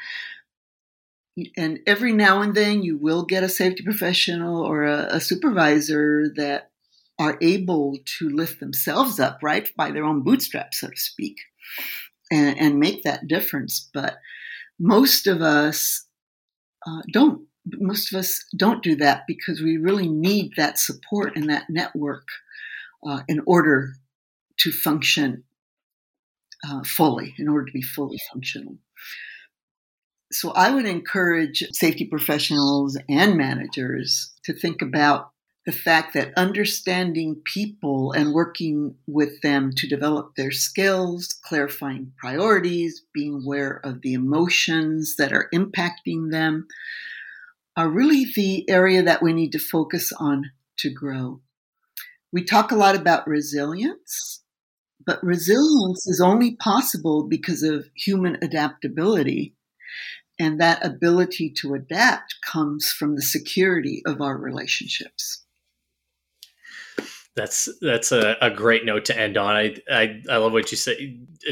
And 1.56 1.80
every 1.88 2.12
now 2.12 2.42
and 2.42 2.54
then 2.56 2.84
you 2.84 2.98
will 2.98 3.24
get 3.24 3.44
a 3.44 3.50
safety 3.50 3.84
professional 3.84 4.66
or 4.66 4.84
a, 4.84 5.08
a 5.12 5.22
supervisor 5.22 6.28
that 6.36 6.72
are 7.20 7.38
able 7.42 7.98
to 8.18 8.30
lift 8.30 8.60
themselves 8.60 9.20
up, 9.20 9.40
right, 9.42 9.70
by 9.78 9.92
their 9.92 10.04
own 10.04 10.24
bootstraps, 10.24 10.82
so 10.82 10.90
to 10.90 10.98
speak, 10.98 11.38
and, 12.32 12.58
and 12.60 12.80
make 12.80 13.04
that 13.04 13.28
difference. 13.28 13.90
But 13.94 14.18
most 14.82 15.28
of 15.28 15.42
us 15.42 16.06
uh, 16.88 17.02
don't 17.14 17.48
most 17.80 18.12
of 18.12 18.20
us 18.20 18.44
don't 18.58 18.82
do 18.82 18.96
that 18.96 19.24
because 19.28 19.62
we 19.62 19.78
really 19.78 20.10
need 20.10 20.52
that 20.58 20.80
support 20.80 21.36
and 21.36 21.48
that 21.48 21.70
network 21.70 22.28
uh, 23.08 23.22
in 23.28 23.40
order 23.46 23.94
to 24.58 24.72
function 24.72 25.44
uh, 26.68 26.82
fully 26.84 27.36
in 27.38 27.48
order 27.48 27.66
to 27.66 27.72
be 27.72 27.84
fully 27.84 28.18
functional. 28.34 28.78
So 30.32 30.52
i 30.52 30.72
would 30.72 30.86
encourage 30.86 31.64
safety 31.74 32.06
professionals 32.06 32.98
and 33.08 33.38
managers 33.38 34.32
to 34.46 34.54
think 34.54 34.82
about 34.82 35.32
the 35.72 35.78
fact 35.78 36.14
that 36.14 36.34
understanding 36.36 37.42
people 37.46 38.12
and 38.12 38.34
working 38.34 38.94
with 39.08 39.40
them 39.42 39.72
to 39.78 39.88
develop 39.88 40.36
their 40.36 40.52
skills, 40.52 41.40
clarifying 41.46 42.12
priorities, 42.18 43.04
being 43.14 43.42
aware 43.42 43.80
of 43.86 44.02
the 44.02 44.14
emotions 44.14 45.16
that 45.16 45.32
are 45.32 45.48
impacting 45.54 46.30
them 46.30 46.68
are 47.78 47.88
really 47.88 48.26
the 48.36 48.70
area 48.70 49.02
that 49.02 49.24
we 49.24 49.32
need 49.32 49.54
to 49.54 49.60
focus 49.60 50.12
on 50.20 50.52
to 50.78 50.90
grow. 50.90 51.40
We 52.34 52.44
talk 52.44 52.74
a 52.74 52.76
lot 52.76 52.96
about 52.96 53.26
resilience, 53.26 54.44
but 55.06 55.24
resilience 55.24 56.06
is 56.06 56.20
only 56.20 56.58
possible 56.58 57.24
because 57.24 57.64
of 57.64 57.88
human 57.96 58.38
adaptability. 58.42 59.56
And 60.38 60.60
that 60.60 60.86
ability 60.86 61.54
to 61.62 61.76
adapt 61.76 62.36
comes 62.46 62.92
from 62.92 63.16
the 63.16 63.22
security 63.22 64.02
of 64.06 64.20
our 64.20 64.38
relationships. 64.38 65.41
That's 67.34 67.70
that's 67.82 68.12
a, 68.12 68.36
a 68.42 68.50
great 68.50 68.84
note 68.84 69.06
to 69.06 69.18
end 69.18 69.38
on. 69.38 69.56
I, 69.56 69.78
I 69.90 70.22
I 70.30 70.38
love 70.38 70.52
what 70.52 70.70
you 70.70 70.78
said. 70.78 70.98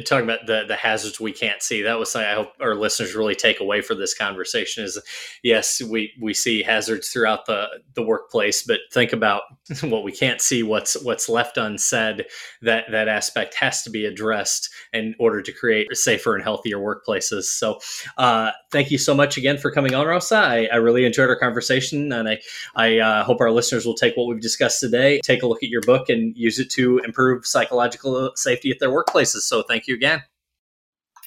Talking 0.06 0.26
about 0.26 0.46
the 0.46 0.66
the 0.68 0.76
hazards 0.76 1.22
we 1.22 1.32
can't 1.32 1.64
see. 1.64 1.82
That 1.84 1.98
was 1.98 2.12
something 2.12 2.30
I 2.30 2.36
hope 2.36 2.50
our 2.60 2.76
listeners 2.76 3.16
really 3.16 3.34
take 3.34 3.62
away 3.62 3.80
for 3.82 3.96
this 3.96 4.14
conversation. 4.14 4.84
Is 4.84 5.00
yes, 5.42 5.82
we 5.82 6.12
we 6.22 6.34
see 6.34 6.64
hazards 6.64 7.08
throughout 7.10 7.46
the 7.46 7.68
the 7.96 8.04
workplace, 8.04 8.62
but 8.62 8.82
think 8.92 9.14
about 9.14 9.44
what 9.84 10.04
we 10.04 10.12
can't 10.12 10.42
see. 10.42 10.64
What's 10.64 11.02
what's 11.02 11.30
left 11.30 11.58
unsaid. 11.58 12.26
That 12.62 12.92
that 12.92 13.08
aspect 13.08 13.56
has 13.56 13.82
to 13.84 13.90
be 13.90 14.06
addressed 14.06 14.70
in 14.92 15.16
order 15.18 15.42
to 15.42 15.52
create 15.54 15.96
safer 15.96 16.36
and 16.36 16.44
healthier 16.44 16.78
workplaces. 16.78 17.44
So, 17.44 17.80
uh, 18.18 18.52
thank 18.74 18.92
you 18.92 18.98
so 18.98 19.14
much 19.14 19.38
again 19.38 19.58
for 19.58 19.72
coming 19.72 19.96
on, 19.96 20.06
Rosa. 20.06 20.36
I, 20.36 20.68
I 20.74 20.76
really 20.76 21.06
enjoyed 21.06 21.30
our 21.30 21.40
conversation, 21.40 22.12
and 22.12 22.28
I 22.28 22.40
I 22.76 23.00
uh, 23.00 23.24
hope 23.24 23.40
our 23.40 23.52
listeners 23.52 23.86
will 23.86 23.96
take 23.96 24.18
what 24.18 24.28
we've 24.28 24.42
discussed 24.42 24.82
today, 24.82 25.22
take 25.24 25.42
a 25.42 25.48
look 25.48 25.64
at 25.64 25.69
your 25.70 25.82
book 25.82 26.10
and 26.10 26.36
use 26.36 26.60
it 26.60 26.70
to 26.72 27.00
improve 27.00 27.46
psychological 27.46 28.32
safety 28.36 28.72
at 28.72 28.80
their 28.80 28.90
workplaces. 28.90 29.42
So 29.42 29.64
thank 29.64 29.88
you 29.88 29.96
again. 29.96 30.24